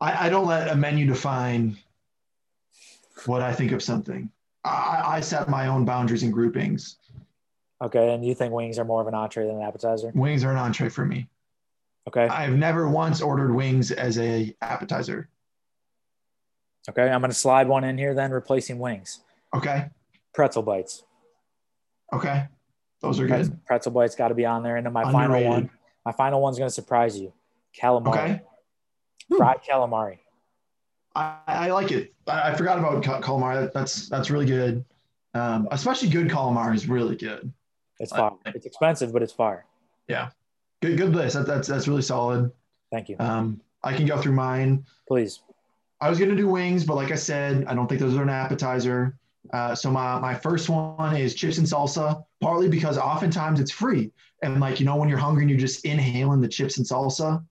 I, 0.00 0.26
I 0.26 0.28
don't 0.30 0.46
let 0.46 0.68
a 0.68 0.74
menu 0.74 1.06
define 1.06 1.76
what 3.26 3.42
I 3.42 3.52
think 3.52 3.72
of 3.72 3.82
something. 3.82 4.30
I, 4.64 5.02
I 5.04 5.20
set 5.20 5.50
my 5.50 5.66
own 5.66 5.84
boundaries 5.84 6.22
and 6.22 6.32
groupings. 6.32 6.96
Okay, 7.82 8.14
and 8.14 8.24
you 8.24 8.34
think 8.34 8.54
wings 8.54 8.78
are 8.78 8.86
more 8.86 9.02
of 9.02 9.06
an 9.06 9.12
entree 9.12 9.46
than 9.46 9.56
an 9.56 9.62
appetizer? 9.62 10.10
Wings 10.14 10.44
are 10.44 10.50
an 10.50 10.56
entree 10.56 10.88
for 10.88 11.04
me. 11.04 11.28
Okay, 12.08 12.26
I've 12.26 12.56
never 12.56 12.88
once 12.88 13.20
ordered 13.20 13.54
wings 13.54 13.90
as 13.90 14.18
a 14.18 14.56
appetizer. 14.62 15.28
okay, 16.88 17.10
I'm 17.10 17.20
gonna 17.20 17.34
slide 17.34 17.68
one 17.68 17.84
in 17.84 17.98
here 17.98 18.14
then, 18.14 18.30
replacing 18.30 18.78
wings. 18.78 19.20
Okay. 19.54 19.90
Pretzel 20.32 20.62
bites. 20.62 21.02
Okay. 22.14 22.46
Those 23.02 23.18
are 23.20 23.26
Pretzel, 23.26 23.50
good. 23.54 23.66
pretzel 23.66 23.92
bites 23.92 24.14
got 24.14 24.28
to 24.28 24.34
be 24.34 24.46
on 24.46 24.62
there. 24.62 24.76
And 24.76 24.86
then 24.86 24.92
my 24.92 25.10
final 25.10 25.42
one, 25.44 25.70
my 26.06 26.12
final 26.12 26.40
one's 26.40 26.58
gonna 26.58 26.70
surprise 26.70 27.18
you. 27.18 27.32
Calamari, 27.78 28.08
Okay. 28.08 28.40
fried 29.36 29.58
calamari. 29.68 30.18
I, 31.14 31.36
I 31.46 31.70
like 31.72 31.90
it. 31.90 32.14
I, 32.26 32.50
I 32.52 32.54
forgot 32.54 32.78
about 32.78 33.02
cal- 33.02 33.20
calamari. 33.20 33.72
That's 33.72 34.08
that's 34.08 34.30
really 34.30 34.46
good. 34.46 34.84
Um, 35.34 35.66
especially 35.70 36.08
good 36.10 36.28
calamari 36.28 36.74
is 36.74 36.88
really 36.88 37.16
good. 37.16 37.52
It's 37.98 38.12
fire. 38.12 38.30
It's 38.46 38.66
expensive, 38.66 39.12
but 39.12 39.22
it's 39.22 39.32
fire. 39.32 39.66
Yeah. 40.08 40.30
Good 40.80 40.96
good 40.96 41.14
list. 41.14 41.34
That, 41.34 41.46
that's 41.46 41.66
that's 41.68 41.88
really 41.88 42.02
solid. 42.02 42.52
Thank 42.92 43.08
you. 43.08 43.16
Um, 43.18 43.60
I 43.82 43.94
can 43.94 44.06
go 44.06 44.20
through 44.20 44.32
mine. 44.34 44.84
Please. 45.08 45.40
I 46.00 46.08
was 46.08 46.18
gonna 46.18 46.36
do 46.36 46.48
wings, 46.48 46.84
but 46.84 46.94
like 46.96 47.10
I 47.10 47.16
said, 47.16 47.64
I 47.66 47.74
don't 47.74 47.88
think 47.88 48.00
those 48.00 48.16
are 48.16 48.22
an 48.22 48.28
appetizer. 48.28 49.16
Uh, 49.52 49.74
so 49.74 49.90
my 49.90 50.18
my 50.20 50.34
first 50.34 50.68
one 50.68 51.16
is 51.16 51.34
chips 51.34 51.58
and 51.58 51.66
salsa, 51.66 52.24
partly 52.40 52.68
because 52.68 52.96
oftentimes 52.98 53.60
it's 53.60 53.70
free, 53.72 54.12
and 54.42 54.60
like 54.60 54.78
you 54.80 54.86
know 54.86 54.96
when 54.96 55.08
you're 55.08 55.18
hungry 55.18 55.42
and 55.42 55.50
you're 55.50 55.58
just 55.58 55.84
inhaling 55.84 56.40
the 56.40 56.48
chips 56.48 56.78
and 56.78 56.86
salsa, 56.86 57.44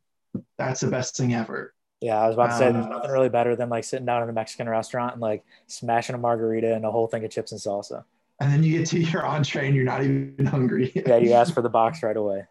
that's 0.58 0.80
the 0.82 0.88
best 0.88 1.18
thing 1.18 1.34
ever. 1.34 1.74
Yeah, 2.00 2.18
I 2.20 2.28
was 2.28 2.36
about 2.36 2.48
to 2.48 2.54
say 2.58 2.72
there's 2.72 2.86
Um, 2.86 2.92
nothing 2.92 3.12
really 3.12 3.30
better 3.30 3.56
than 3.56 3.70
like 3.70 3.84
sitting 3.84 4.06
down 4.06 4.24
in 4.24 4.30
a 4.30 4.34
Mexican 4.34 4.68
restaurant 4.68 5.14
and 5.14 5.22
like 5.22 5.44
smashing 5.68 6.16
a 6.16 6.18
margarita 6.18 6.74
and 6.74 6.86
a 6.86 6.92
whole 6.92 7.08
thing 7.08 7.24
of 7.26 7.30
chips 7.32 7.52
and 7.52 7.62
salsa. 7.62 8.06
And 8.40 8.52
then 8.52 8.64
you 8.64 8.78
get 8.80 8.88
to 8.88 9.00
your 9.00 9.26
entree 9.26 9.68
and 9.68 9.76
you're 9.76 9.86
not 9.86 10.04
even 10.04 10.46
hungry. 10.48 10.92
Yeah, 10.96 11.18
you 11.18 11.34
ask 11.34 11.54
for 11.54 11.62
the 11.62 11.70
box 11.70 12.02
right 12.02 12.18
away. 12.18 12.46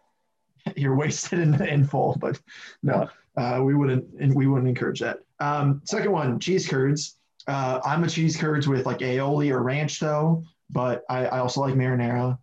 you're 0.75 0.95
wasted 0.95 1.39
in, 1.39 1.61
in 1.65 1.83
full, 1.85 2.15
but 2.19 2.39
no, 2.83 3.09
uh, 3.35 3.61
we 3.63 3.73
wouldn't 3.75 4.05
and 4.19 4.33
we 4.35 4.47
wouldn't 4.47 4.69
encourage 4.69 4.99
that. 4.99 5.19
Um, 5.39 5.81
second 5.85 6.11
one, 6.11 6.39
cheese 6.39 6.67
curds. 6.67 7.17
Uh, 7.47 7.79
I'm 7.83 8.03
a 8.03 8.07
cheese 8.07 8.37
curds 8.37 8.67
with 8.67 8.85
like 8.85 8.99
aioli 8.99 9.51
or 9.51 9.61
ranch 9.61 9.99
though, 9.99 10.43
but 10.69 11.03
I, 11.09 11.25
I 11.25 11.39
also 11.39 11.61
like 11.61 11.75
marinara. 11.75 12.37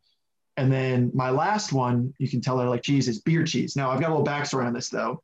And 0.57 0.73
then 0.73 1.13
my 1.15 1.31
last 1.31 1.73
one, 1.73 2.13
you 2.19 2.29
can 2.29 2.41
tell 2.41 2.59
I 2.59 2.65
like 2.65 2.83
cheese, 2.83 3.07
is 3.07 3.21
beer 3.21 3.45
cheese. 3.45 3.77
Now 3.77 3.91
I've 3.91 4.01
got 4.01 4.11
a 4.11 4.15
little 4.15 4.27
backstory 4.27 4.67
on 4.67 4.73
this 4.73 4.89
though. 4.89 5.23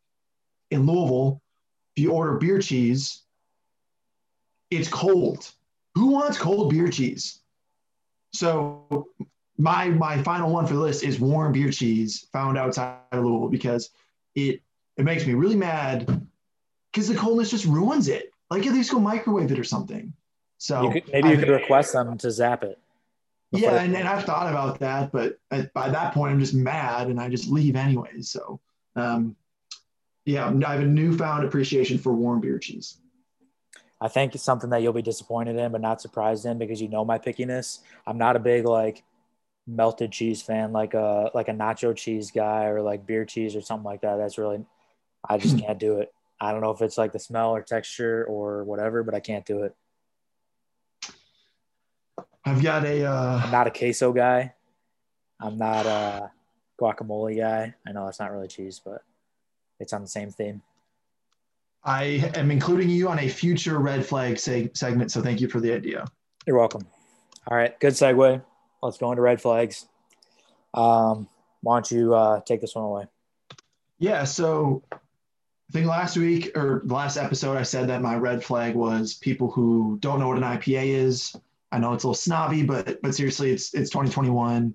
In 0.71 0.87
Louisville, 0.87 1.43
if 1.97 2.03
you 2.03 2.13
order 2.13 2.39
beer 2.39 2.61
cheese, 2.61 3.23
it's 4.71 4.89
cold. 4.89 5.51
Who 5.95 6.07
wants 6.07 6.39
cold 6.39 6.71
beer 6.71 6.89
cheese? 6.89 7.41
So 8.33 9.09
my 9.59 9.89
my 9.89 10.23
final 10.23 10.53
one 10.53 10.67
for 10.67 10.75
the 10.75 10.81
list 10.81 11.05
is 11.05 11.21
warm 11.21 11.53
beer 11.53 11.71
cheese 11.71 12.27
found 12.33 12.59
outside 12.59 12.99
of 13.13 13.25
Louisville 13.25 13.49
because 13.49 13.91
it 14.35 14.61
it 14.97 15.05
makes 15.05 15.27
me 15.27 15.35
really 15.35 15.57
mad 15.57 16.29
because 16.93 17.09
the 17.09 17.15
coldness 17.15 17.51
just 17.51 17.65
ruins 17.65 18.09
it. 18.09 18.34
Like 18.51 18.67
at 18.67 18.73
least 18.75 18.91
go 18.93 18.99
microwave 19.01 19.51
it 19.51 19.59
or 19.59 19.65
something. 19.65 20.13
So 20.59 20.83
You 20.83 20.93
could, 21.01 21.13
maybe 21.13 21.29
you 21.31 21.35
I- 21.35 21.39
could 21.39 21.49
request 21.49 21.93
them 21.93 22.17
to 22.19 22.31
zap 22.31 22.63
it. 22.63 22.79
yeah, 23.53 23.83
and, 23.83 23.95
and 23.97 24.09
I've 24.09 24.25
thought 24.25 24.49
about 24.51 24.81
that, 24.81 25.13
but 25.13 25.39
at, 25.51 25.73
by 25.75 25.89
that 25.91 26.13
point 26.15 26.33
I'm 26.33 26.41
just 26.41 26.55
mad 26.55 27.09
and 27.09 27.21
I 27.21 27.29
just 27.29 27.49
leave 27.49 27.77
anyways. 27.77 28.29
So 28.31 28.61
um, 28.97 29.37
yeah, 30.25 30.47
I 30.47 30.73
have 30.73 30.81
a 30.81 30.87
newfound 30.87 31.45
appreciation 31.45 31.99
for 31.99 32.13
warm 32.13 32.41
beer 32.41 32.59
cheese. 32.59 32.99
I 34.01 34.09
think 34.09 34.35
it's 34.35 34.45
something 34.45 34.71
that 34.71 34.83
you'll 34.83 34.93
be 34.93 35.03
disappointed 35.03 35.57
in, 35.57 35.73
but 35.73 35.81
not 35.81 36.01
surprised 36.01 36.47
in 36.47 36.59
because 36.59 36.81
you 36.81 36.89
know 36.89 37.05
my 37.05 37.19
pickiness. 37.19 37.81
I'm 38.07 38.19
not 38.19 38.37
a 38.37 38.39
big 38.39 38.65
like 38.65 39.03
melted 39.67 40.13
cheese 40.13 40.43
fan, 40.43 40.73
like 40.73 40.95
a 40.95 41.31
like 41.35 41.49
a 41.49 41.53
nacho 41.53 41.97
cheese 41.97 42.31
guy 42.31 42.67
or 42.67 42.81
like 42.83 43.07
beer 43.07 43.25
cheese 43.25 43.57
or 43.57 43.61
something 43.61 43.85
like 43.85 44.03
that. 44.03 44.17
That's 44.17 44.39
really, 44.39 44.65
I 45.29 45.39
just 45.39 45.59
can't 45.59 45.79
do 45.79 45.99
it. 46.01 46.13
I 46.41 46.53
don't 46.53 46.61
know 46.61 46.71
if 46.71 46.83
it's 46.83 46.99
like 46.99 47.13
the 47.13 47.19
smell 47.19 47.51
or 47.51 47.63
texture 47.63 48.25
or 48.25 48.65
whatever, 48.65 49.03
but 49.03 49.15
I 49.15 49.21
can't 49.21 49.47
do 49.47 49.63
it. 49.63 49.75
I've 52.45 52.63
got 52.63 52.85
a 52.85 53.05
uh, 53.05 53.41
I'm 53.45 53.51
not 53.51 53.67
a 53.67 53.71
queso 53.71 54.13
guy. 54.13 54.55
I'm 55.41 55.57
not 55.57 55.87
a 55.87 56.31
guacamole 56.81 57.39
guy. 57.39 57.75
I 57.87 57.93
know 57.93 58.05
that's 58.05 58.21
not 58.21 58.33
really 58.33 58.49
cheese, 58.49 58.81
but 58.85 59.03
it's 59.81 59.93
on 59.93 60.03
the 60.03 60.09
same 60.09 60.31
theme. 60.31 60.63
I 61.85 62.31
am 62.35 62.51
including 62.51 62.89
you 62.89 63.09
on 63.09 63.19
a 63.19 63.29
future 63.29 63.79
red 63.79 64.05
flag 64.07 64.37
seg- 64.37 64.77
segment, 64.77 65.13
so 65.13 65.21
thank 65.21 65.41
you 65.41 65.49
for 65.49 65.61
the 65.61 65.73
idea. 65.73 66.07
You're 66.47 66.59
welcome. 66.59 66.87
All 67.47 67.57
right, 67.57 67.79
good 67.79 67.93
segue. 67.93 68.43
Let's 68.83 68.99
go 68.99 69.11
into 69.11 69.23
red 69.23 69.41
flags. 69.41 69.87
Um, 70.73 71.29
why 71.61 71.77
don't 71.77 71.91
you 71.91 72.15
uh, 72.15 72.41
take 72.41 72.61
this 72.61 72.75
one 72.75 72.85
away? 72.85 73.07
Yeah, 73.99 74.25
so 74.25 74.83
I 75.75 75.79
think 75.79 75.89
last 75.89 76.17
week 76.17 76.57
or 76.57 76.83
last 76.85 77.17
episode, 77.17 77.57
I 77.57 77.65
said 77.65 77.89
that 77.89 78.01
my 78.01 78.15
red 78.15 78.45
flag 78.45 78.77
was 78.77 79.15
people 79.15 79.51
who 79.51 79.99
don't 79.99 80.21
know 80.21 80.29
what 80.29 80.37
an 80.37 80.45
IPA 80.45 80.87
is. 80.87 81.35
I 81.73 81.81
know 81.81 81.95
it's 81.95 82.05
a 82.05 82.07
little 82.07 82.15
snobby, 82.15 82.63
but 82.63 83.03
but 83.03 83.13
seriously, 83.13 83.51
it's 83.51 83.75
it's 83.75 83.91
2021. 83.91 84.73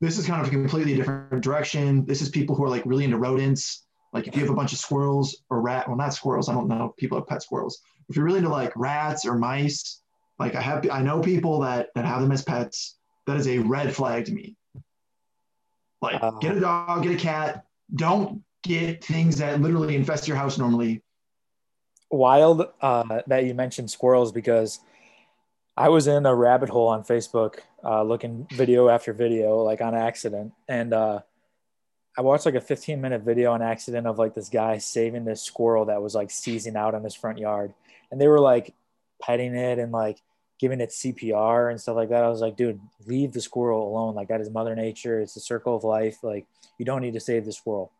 This 0.00 0.18
is 0.18 0.24
kind 0.24 0.40
of 0.40 0.46
a 0.46 0.50
completely 0.50 0.94
different 0.94 1.42
direction. 1.42 2.06
This 2.06 2.22
is 2.22 2.28
people 2.28 2.54
who 2.54 2.62
are 2.62 2.68
like 2.68 2.86
really 2.86 3.02
into 3.02 3.18
rodents. 3.18 3.86
Like 4.12 4.28
if 4.28 4.36
you 4.36 4.42
have 4.42 4.50
a 4.50 4.54
bunch 4.54 4.72
of 4.72 4.78
squirrels 4.78 5.42
or 5.50 5.60
rat, 5.60 5.88
well, 5.88 5.96
not 5.96 6.14
squirrels. 6.14 6.48
I 6.48 6.54
don't 6.54 6.68
know. 6.68 6.90
if 6.90 6.96
People 6.96 7.18
have 7.18 7.26
pet 7.26 7.42
squirrels. 7.42 7.82
If 8.08 8.14
you're 8.14 8.24
really 8.24 8.38
into 8.38 8.50
like 8.50 8.72
rats 8.76 9.26
or 9.26 9.36
mice, 9.36 10.00
like 10.38 10.54
I 10.54 10.60
have, 10.60 10.88
I 10.92 11.02
know 11.02 11.20
people 11.22 11.58
that 11.62 11.88
that 11.96 12.04
have 12.04 12.22
them 12.22 12.30
as 12.30 12.42
pets. 12.42 12.94
That 13.26 13.36
is 13.36 13.48
a 13.48 13.58
red 13.58 13.92
flag 13.92 14.26
to 14.26 14.32
me. 14.32 14.54
Like 16.00 16.22
Uh, 16.22 16.30
get 16.38 16.56
a 16.56 16.60
dog, 16.60 17.02
get 17.02 17.14
a 17.14 17.18
cat. 17.18 17.64
Don't 17.92 18.44
get 18.62 19.04
things 19.04 19.38
that 19.38 19.60
literally 19.60 19.96
infest 19.96 20.28
your 20.28 20.36
house 20.36 20.58
normally. 20.58 21.02
Wild 22.10 22.66
uh, 22.80 23.20
that 23.26 23.44
you 23.44 23.54
mentioned 23.54 23.90
squirrels 23.90 24.32
because 24.32 24.80
I 25.76 25.88
was 25.88 26.06
in 26.06 26.24
a 26.24 26.34
rabbit 26.34 26.68
hole 26.68 26.88
on 26.88 27.02
Facebook 27.02 27.58
uh, 27.84 28.02
looking 28.02 28.46
video 28.52 28.88
after 28.88 29.12
video, 29.12 29.62
like 29.62 29.80
on 29.80 29.94
accident. 29.94 30.52
And 30.68 30.94
uh, 30.94 31.20
I 32.16 32.22
watched 32.22 32.46
like 32.46 32.54
a 32.54 32.60
15 32.60 33.00
minute 33.00 33.22
video 33.22 33.52
on 33.52 33.60
accident 33.60 34.06
of 34.06 34.18
like 34.18 34.34
this 34.34 34.48
guy 34.48 34.78
saving 34.78 35.24
this 35.24 35.42
squirrel 35.42 35.84
that 35.86 36.00
was 36.00 36.14
like 36.14 36.30
seizing 36.30 36.76
out 36.76 36.94
on 36.94 37.04
his 37.04 37.14
front 37.14 37.38
yard. 37.38 37.74
And 38.10 38.20
they 38.20 38.28
were 38.28 38.40
like 38.40 38.74
petting 39.20 39.54
it 39.54 39.78
and 39.78 39.92
like 39.92 40.22
giving 40.58 40.80
it 40.80 40.90
CPR 40.90 41.70
and 41.70 41.80
stuff 41.80 41.96
like 41.96 42.08
that. 42.08 42.24
I 42.24 42.28
was 42.28 42.40
like, 42.40 42.56
dude, 42.56 42.80
leave 43.06 43.32
the 43.32 43.40
squirrel 43.42 43.88
alone. 43.88 44.14
Like 44.14 44.28
that 44.28 44.40
is 44.40 44.48
mother 44.48 44.74
nature. 44.74 45.20
It's 45.20 45.34
the 45.34 45.40
circle 45.40 45.76
of 45.76 45.84
life. 45.84 46.22
Like 46.22 46.46
you 46.78 46.86
don't 46.86 47.02
need 47.02 47.14
to 47.14 47.20
save 47.20 47.44
the 47.44 47.52
squirrel. 47.52 47.92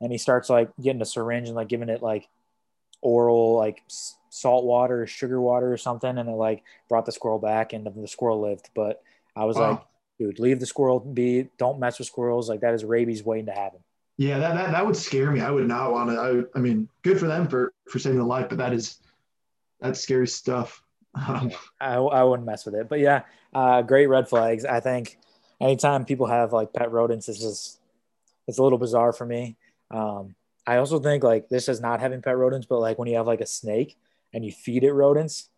And 0.00 0.12
he 0.12 0.18
starts 0.18 0.48
like 0.48 0.70
getting 0.80 1.02
a 1.02 1.06
syringe 1.06 1.48
and 1.48 1.56
like 1.56 1.68
giving 1.68 1.88
it 1.88 2.02
like 2.02 2.28
oral 3.00 3.56
like 3.56 3.82
salt 4.30 4.64
water, 4.64 5.06
sugar 5.06 5.40
water 5.40 5.72
or 5.72 5.76
something. 5.76 6.16
And 6.18 6.28
it 6.28 6.32
like 6.32 6.62
brought 6.88 7.06
the 7.06 7.12
squirrel 7.12 7.38
back 7.38 7.72
and 7.72 7.86
the 7.86 8.08
squirrel 8.08 8.40
lived. 8.40 8.70
But 8.74 9.02
I 9.34 9.44
was 9.44 9.56
Wow. 9.56 9.70
like, 9.70 9.80
dude, 10.18 10.38
leave 10.38 10.60
the 10.60 10.66
squirrel 10.66 11.00
be. 11.00 11.48
Don't 11.58 11.78
mess 11.80 11.98
with 11.98 12.08
squirrels. 12.08 12.48
Like 12.48 12.60
that 12.60 12.74
is 12.74 12.84
rabies 12.84 13.24
waiting 13.24 13.46
to 13.46 13.52
happen. 13.52 13.80
Yeah, 14.16 14.38
that, 14.38 14.54
that 14.54 14.70
that 14.72 14.84
would 14.86 14.96
scare 14.96 15.30
me. 15.30 15.40
I 15.40 15.50
would 15.50 15.68
not 15.68 15.92
want 15.92 16.10
to. 16.10 16.18
I, 16.18 16.58
I 16.58 16.60
mean, 16.60 16.88
good 17.02 17.20
for 17.20 17.28
them 17.28 17.46
for 17.46 17.72
for 17.88 18.00
saving 18.00 18.18
the 18.18 18.24
life, 18.24 18.48
but 18.48 18.58
that 18.58 18.72
is 18.72 18.98
that's 19.80 20.00
scary 20.00 20.26
stuff. 20.26 20.82
Um, 21.14 21.52
I, 21.80 21.94
I 21.94 22.22
wouldn't 22.24 22.46
mess 22.46 22.64
with 22.66 22.74
it. 22.74 22.88
But 22.88 22.98
yeah, 22.98 23.22
uh, 23.54 23.82
great 23.82 24.06
red 24.06 24.28
flags. 24.28 24.64
I 24.64 24.80
think 24.80 25.18
anytime 25.60 26.04
people 26.04 26.26
have 26.26 26.52
like 26.52 26.72
pet 26.72 26.90
rodents, 26.90 27.28
it's 27.28 27.38
just 27.38 27.78
it's 28.48 28.58
a 28.58 28.62
little 28.62 28.78
bizarre 28.78 29.12
for 29.12 29.24
me. 29.24 29.56
Um, 29.90 30.34
I 30.66 30.76
also 30.76 30.98
think 30.98 31.24
like 31.24 31.48
this 31.48 31.68
is 31.68 31.80
not 31.80 32.00
having 32.00 32.20
pet 32.22 32.36
rodents, 32.36 32.66
but 32.66 32.80
like 32.80 32.98
when 32.98 33.08
you 33.08 33.16
have 33.16 33.26
like 33.26 33.40
a 33.40 33.46
snake 33.46 33.96
and 34.34 34.44
you 34.44 34.52
feed 34.52 34.84
it 34.84 34.92
rodents, 34.92 35.48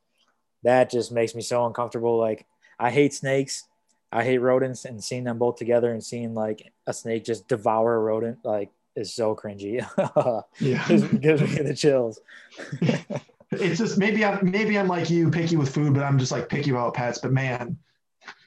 that 0.63 0.91
just 0.91 1.11
makes 1.11 1.35
me 1.35 1.43
so 1.43 1.67
uncomfortable. 1.67 2.19
Like 2.19 2.47
I 2.79 2.91
hate 2.91 3.13
snakes. 3.15 3.65
I 4.13 4.25
hate 4.25 4.39
rodents 4.39 4.85
and 4.85 5.03
seeing 5.03 5.25
them 5.25 5.39
both 5.39 5.57
together 5.57 5.93
and 5.93 6.03
seeing 6.03 6.35
like 6.35 6.73
a 6.87 6.93
snake 6.93 7.25
just 7.25 7.47
devour 7.49 7.95
a 7.95 7.99
rodent 7.99 8.39
like 8.45 8.71
is 8.97 9.13
so 9.13 9.35
cringy. 9.35 9.85
yeah, 10.61 10.89
Gives- 10.89 11.19
gives 11.19 11.43
me 11.43 11.63
the 11.63 11.75
chills. 11.75 12.21
it's 13.53 13.79
just 13.79 13.99
maybe 13.99 14.25
I'm 14.25 14.51
maybe 14.51 14.79
I'm 14.79 14.89
like 14.89 15.11
you, 15.11 15.31
picky 15.31 15.57
with 15.57 15.75
food, 15.75 15.95
but 15.95 16.03
I'm 16.03 16.19
just 16.19 16.33
like 16.33 16.49
picky 16.49 16.71
about 16.71 16.95
pets. 16.95 17.19
But 17.19 17.33
man, 17.33 17.79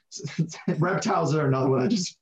reptiles 0.77 1.35
are 1.35 1.47
another 1.47 1.69
one 1.69 1.83
that 1.83 1.89
just 1.89 2.17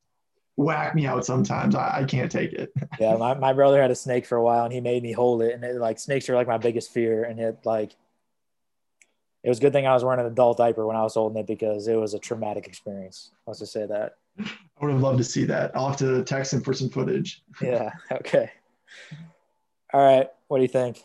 whack 0.57 0.95
me 0.95 1.05
out 1.05 1.25
sometimes. 1.25 1.75
I, 1.75 2.01
I 2.01 2.03
can't 2.03 2.31
take 2.31 2.53
it. 2.53 2.71
Yeah, 2.99 3.15
my, 3.15 3.33
my 3.33 3.53
brother 3.53 3.81
had 3.81 3.89
a 3.89 3.95
snake 3.95 4.25
for 4.25 4.37
a 4.37 4.43
while 4.43 4.65
and 4.65 4.73
he 4.73 4.79
made 4.79 5.01
me 5.01 5.11
hold 5.11 5.41
it. 5.41 5.55
And 5.55 5.63
it, 5.63 5.75
like 5.77 5.97
snakes 5.97 6.29
are 6.29 6.35
like 6.35 6.47
my 6.47 6.57
biggest 6.57 6.91
fear. 6.93 7.23
And 7.23 7.39
it 7.39 7.59
like, 7.65 7.95
it 9.43 9.49
was 9.49 9.57
a 9.57 9.61
good 9.61 9.73
thing 9.73 9.87
I 9.87 9.93
was 9.93 10.03
wearing 10.03 10.19
an 10.19 10.27
adult 10.27 10.57
diaper 10.57 10.85
when 10.85 10.95
I 10.95 11.01
was 11.01 11.15
holding 11.15 11.39
it 11.39 11.47
because 11.47 11.87
it 11.87 11.95
was 11.95 12.13
a 12.13 12.19
traumatic 12.19 12.67
experience. 12.67 13.31
Let's 13.47 13.59
just 13.59 13.73
say 13.73 13.87
that. 13.87 14.17
I 14.39 14.45
would 14.81 14.91
have 14.91 15.01
loved 15.01 15.17
to 15.17 15.23
see 15.23 15.45
that. 15.45 15.71
I'll 15.75 15.87
have 15.87 15.97
to 15.97 16.23
text 16.23 16.53
him 16.53 16.61
for 16.61 16.73
some 16.73 16.89
footage. 16.89 17.41
Yeah. 17.61 17.91
Okay. 18.11 18.51
All 19.93 20.01
right. 20.01 20.29
What 20.47 20.57
do 20.57 20.63
you 20.63 20.69
think? 20.69 21.03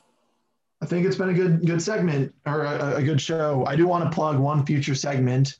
I 0.82 0.86
think 0.86 1.06
it's 1.06 1.16
been 1.16 1.30
a 1.30 1.34
good 1.34 1.64
good 1.66 1.80
segment 1.80 2.34
or 2.44 2.64
a, 2.64 2.96
a 2.96 3.02
good 3.02 3.20
show. 3.20 3.64
I 3.66 3.76
do 3.76 3.86
want 3.86 4.04
to 4.04 4.14
plug 4.14 4.38
one 4.38 4.66
future 4.66 4.94
segment. 4.94 5.58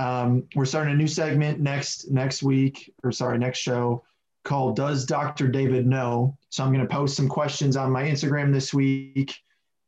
Um, 0.00 0.44
we're 0.54 0.64
starting 0.64 0.94
a 0.94 0.96
new 0.96 1.06
segment 1.06 1.60
next 1.60 2.10
next 2.10 2.42
week, 2.42 2.90
or 3.04 3.12
sorry, 3.12 3.36
next 3.36 3.58
show 3.58 4.02
called 4.44 4.74
"Does 4.74 5.04
Dr. 5.04 5.46
David 5.46 5.86
Know?" 5.86 6.38
So 6.48 6.64
I'm 6.64 6.72
going 6.72 6.86
to 6.86 6.90
post 6.90 7.16
some 7.16 7.28
questions 7.28 7.76
on 7.76 7.92
my 7.92 8.04
Instagram 8.04 8.50
this 8.50 8.72
week, 8.72 9.34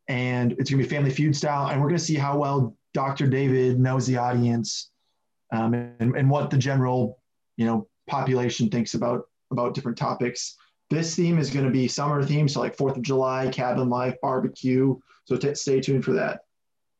and 0.08 0.52
it's 0.52 0.70
going 0.70 0.82
to 0.82 0.86
be 0.86 0.94
Family 0.94 1.10
Feud 1.10 1.34
style, 1.34 1.68
and 1.68 1.80
we're 1.80 1.88
going 1.88 1.98
to 1.98 2.04
see 2.04 2.16
how 2.16 2.36
well 2.36 2.76
Dr. 2.92 3.26
David 3.26 3.80
knows 3.80 4.06
the 4.06 4.18
audience, 4.18 4.90
um, 5.50 5.72
and, 5.72 6.14
and 6.14 6.28
what 6.28 6.50
the 6.50 6.58
general, 6.58 7.18
you 7.56 7.64
know, 7.64 7.88
population 8.06 8.68
thinks 8.68 8.92
about 8.92 9.22
about 9.50 9.72
different 9.72 9.96
topics. 9.96 10.56
This 10.90 11.16
theme 11.16 11.38
is 11.38 11.48
going 11.48 11.64
to 11.64 11.70
be 11.70 11.88
summer 11.88 12.22
theme, 12.22 12.48
so 12.48 12.60
like 12.60 12.76
Fourth 12.76 12.98
of 12.98 13.02
July, 13.02 13.48
cabin 13.50 13.88
life, 13.88 14.16
barbecue. 14.20 14.94
So 15.24 15.38
t- 15.38 15.54
stay 15.54 15.80
tuned 15.80 16.04
for 16.04 16.12
that. 16.12 16.40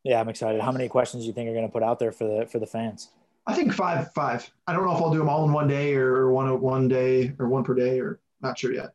Yeah, 0.04 0.20
I'm 0.20 0.28
excited. 0.28 0.60
How 0.60 0.72
many 0.72 0.88
questions 0.88 1.22
do 1.22 1.26
you 1.28 1.32
think 1.32 1.48
are 1.48 1.52
going 1.52 1.66
to 1.66 1.72
put 1.72 1.82
out 1.82 1.98
there 1.98 2.12
for 2.12 2.24
the 2.24 2.46
for 2.46 2.58
the 2.58 2.66
fans? 2.66 3.10
I 3.46 3.54
think 3.54 3.72
five, 3.72 4.12
five. 4.12 4.48
I 4.66 4.72
don't 4.72 4.84
know 4.86 4.94
if 4.94 5.02
I'll 5.02 5.12
do 5.12 5.18
them 5.18 5.28
all 5.28 5.44
in 5.44 5.52
one 5.52 5.68
day 5.68 5.94
or 5.94 6.30
one 6.30 6.60
one 6.60 6.88
day 6.88 7.34
or 7.38 7.48
one 7.48 7.64
per 7.64 7.74
day 7.74 8.00
or 8.00 8.20
not 8.40 8.58
sure 8.58 8.72
yet. 8.72 8.94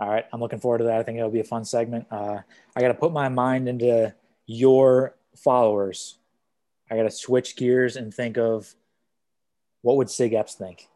All 0.00 0.08
right, 0.08 0.24
I'm 0.32 0.40
looking 0.40 0.60
forward 0.60 0.78
to 0.78 0.84
that. 0.84 0.98
I 0.98 1.02
think 1.02 1.18
it'll 1.18 1.30
be 1.30 1.40
a 1.40 1.44
fun 1.44 1.64
segment. 1.64 2.06
Uh, 2.10 2.38
I 2.76 2.80
got 2.80 2.88
to 2.88 2.94
put 2.94 3.12
my 3.12 3.28
mind 3.28 3.68
into 3.68 4.14
your 4.46 5.16
followers. 5.36 6.18
I 6.90 6.96
got 6.96 7.02
to 7.02 7.10
switch 7.10 7.56
gears 7.56 7.96
and 7.96 8.14
think 8.14 8.38
of 8.38 8.72
what 9.82 9.96
would 9.96 10.08
Sig 10.08 10.32
Eps 10.32 10.54
think, 10.54 10.88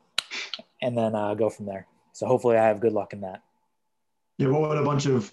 and 0.80 0.96
then 0.96 1.16
uh, 1.16 1.34
go 1.34 1.50
from 1.50 1.66
there. 1.66 1.86
So 2.12 2.26
hopefully, 2.26 2.56
I 2.56 2.66
have 2.66 2.80
good 2.80 2.92
luck 2.92 3.12
in 3.12 3.22
that. 3.22 3.42
Yeah, 4.38 4.48
what 4.48 4.68
would 4.68 4.78
a 4.78 4.84
bunch 4.84 5.06
of 5.06 5.32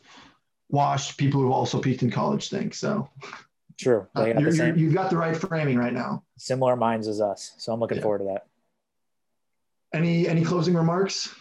washed 0.69 1.17
people 1.17 1.41
who 1.41 1.51
also 1.51 1.79
peaked 1.79 2.01
in 2.01 2.09
college 2.09 2.49
think? 2.49 2.73
So 2.73 3.09
True. 3.79 4.07
uh, 4.15 4.25
you're, 4.25 4.75
you've 4.75 4.93
got 4.93 5.09
the 5.09 5.15
right 5.17 5.35
framing 5.35 5.77
right 5.77 5.93
now. 5.93 6.23
similar 6.37 6.75
minds 6.75 7.07
as 7.07 7.21
us. 7.21 7.53
So 7.57 7.71
I'm 7.71 7.79
looking 7.79 7.97
Yeah. 7.97 8.03
forward 8.03 8.17
to 8.19 8.23
that. 8.25 8.45
Any 9.93 10.27
any 10.27 10.43
closing 10.43 10.73
remarks 10.75 11.33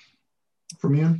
from 0.78 0.94
you? 0.94 1.18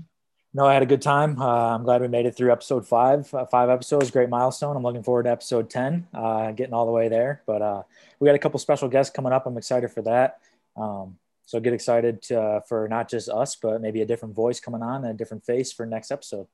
No, 0.55 0.65
I 0.65 0.73
had 0.73 0.83
a 0.83 0.87
good 0.87 1.03
time. 1.03 1.41
Uh, 1.41 1.75
I'm 1.75 1.83
glad 1.85 2.01
we 2.01 2.09
made 2.09 2.25
it 2.25 2.35
through 2.37 2.51
episode 2.53 2.87
five. 2.87 3.33
Uh, 3.35 3.45
five 3.45 3.69
episodes, 3.69 4.11
great 4.11 4.31
milestone. 4.31 4.77
I'm 4.77 4.83
looking 4.83 5.03
forward 5.03 5.25
to 5.25 5.31
episode 5.31 5.69
10, 5.69 6.07
uh, 6.15 6.53
getting 6.53 6.73
all 6.73 6.87
the 6.87 6.93
way 6.93 7.09
there. 7.09 7.43
But 7.47 7.61
uh, 7.61 7.83
we 8.19 8.27
got 8.27 8.35
a 8.35 8.39
couple 8.39 8.59
special 8.59 8.89
guests 8.89 9.13
coming 9.15 9.33
up. 9.33 9.45
I'm 9.45 9.59
excited 9.59 9.91
for 9.91 10.01
that. 10.03 10.39
Um, 10.75 11.19
so 11.45 11.61
get 11.61 11.75
excited 11.75 12.23
to, 12.23 12.41
uh, 12.41 12.61
for 12.61 12.89
not 12.89 13.11
just 13.11 13.29
us, 13.29 13.57
but 13.57 13.81
maybe 13.83 14.01
a 14.01 14.07
different 14.07 14.35
voice 14.35 14.59
coming 14.59 14.83
on 14.83 15.05
and 15.05 15.13
a 15.15 15.17
different 15.17 15.45
face 15.45 15.71
for 15.71 15.85
next 15.85 16.11
episode. 16.11 16.47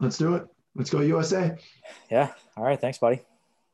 Let's 0.00 0.18
do 0.18 0.34
it. 0.34 0.46
Let's 0.74 0.90
go 0.90 1.00
USA. 1.00 1.56
Yeah. 2.10 2.32
All 2.56 2.64
right. 2.64 2.80
Thanks, 2.80 2.98
buddy. 2.98 3.22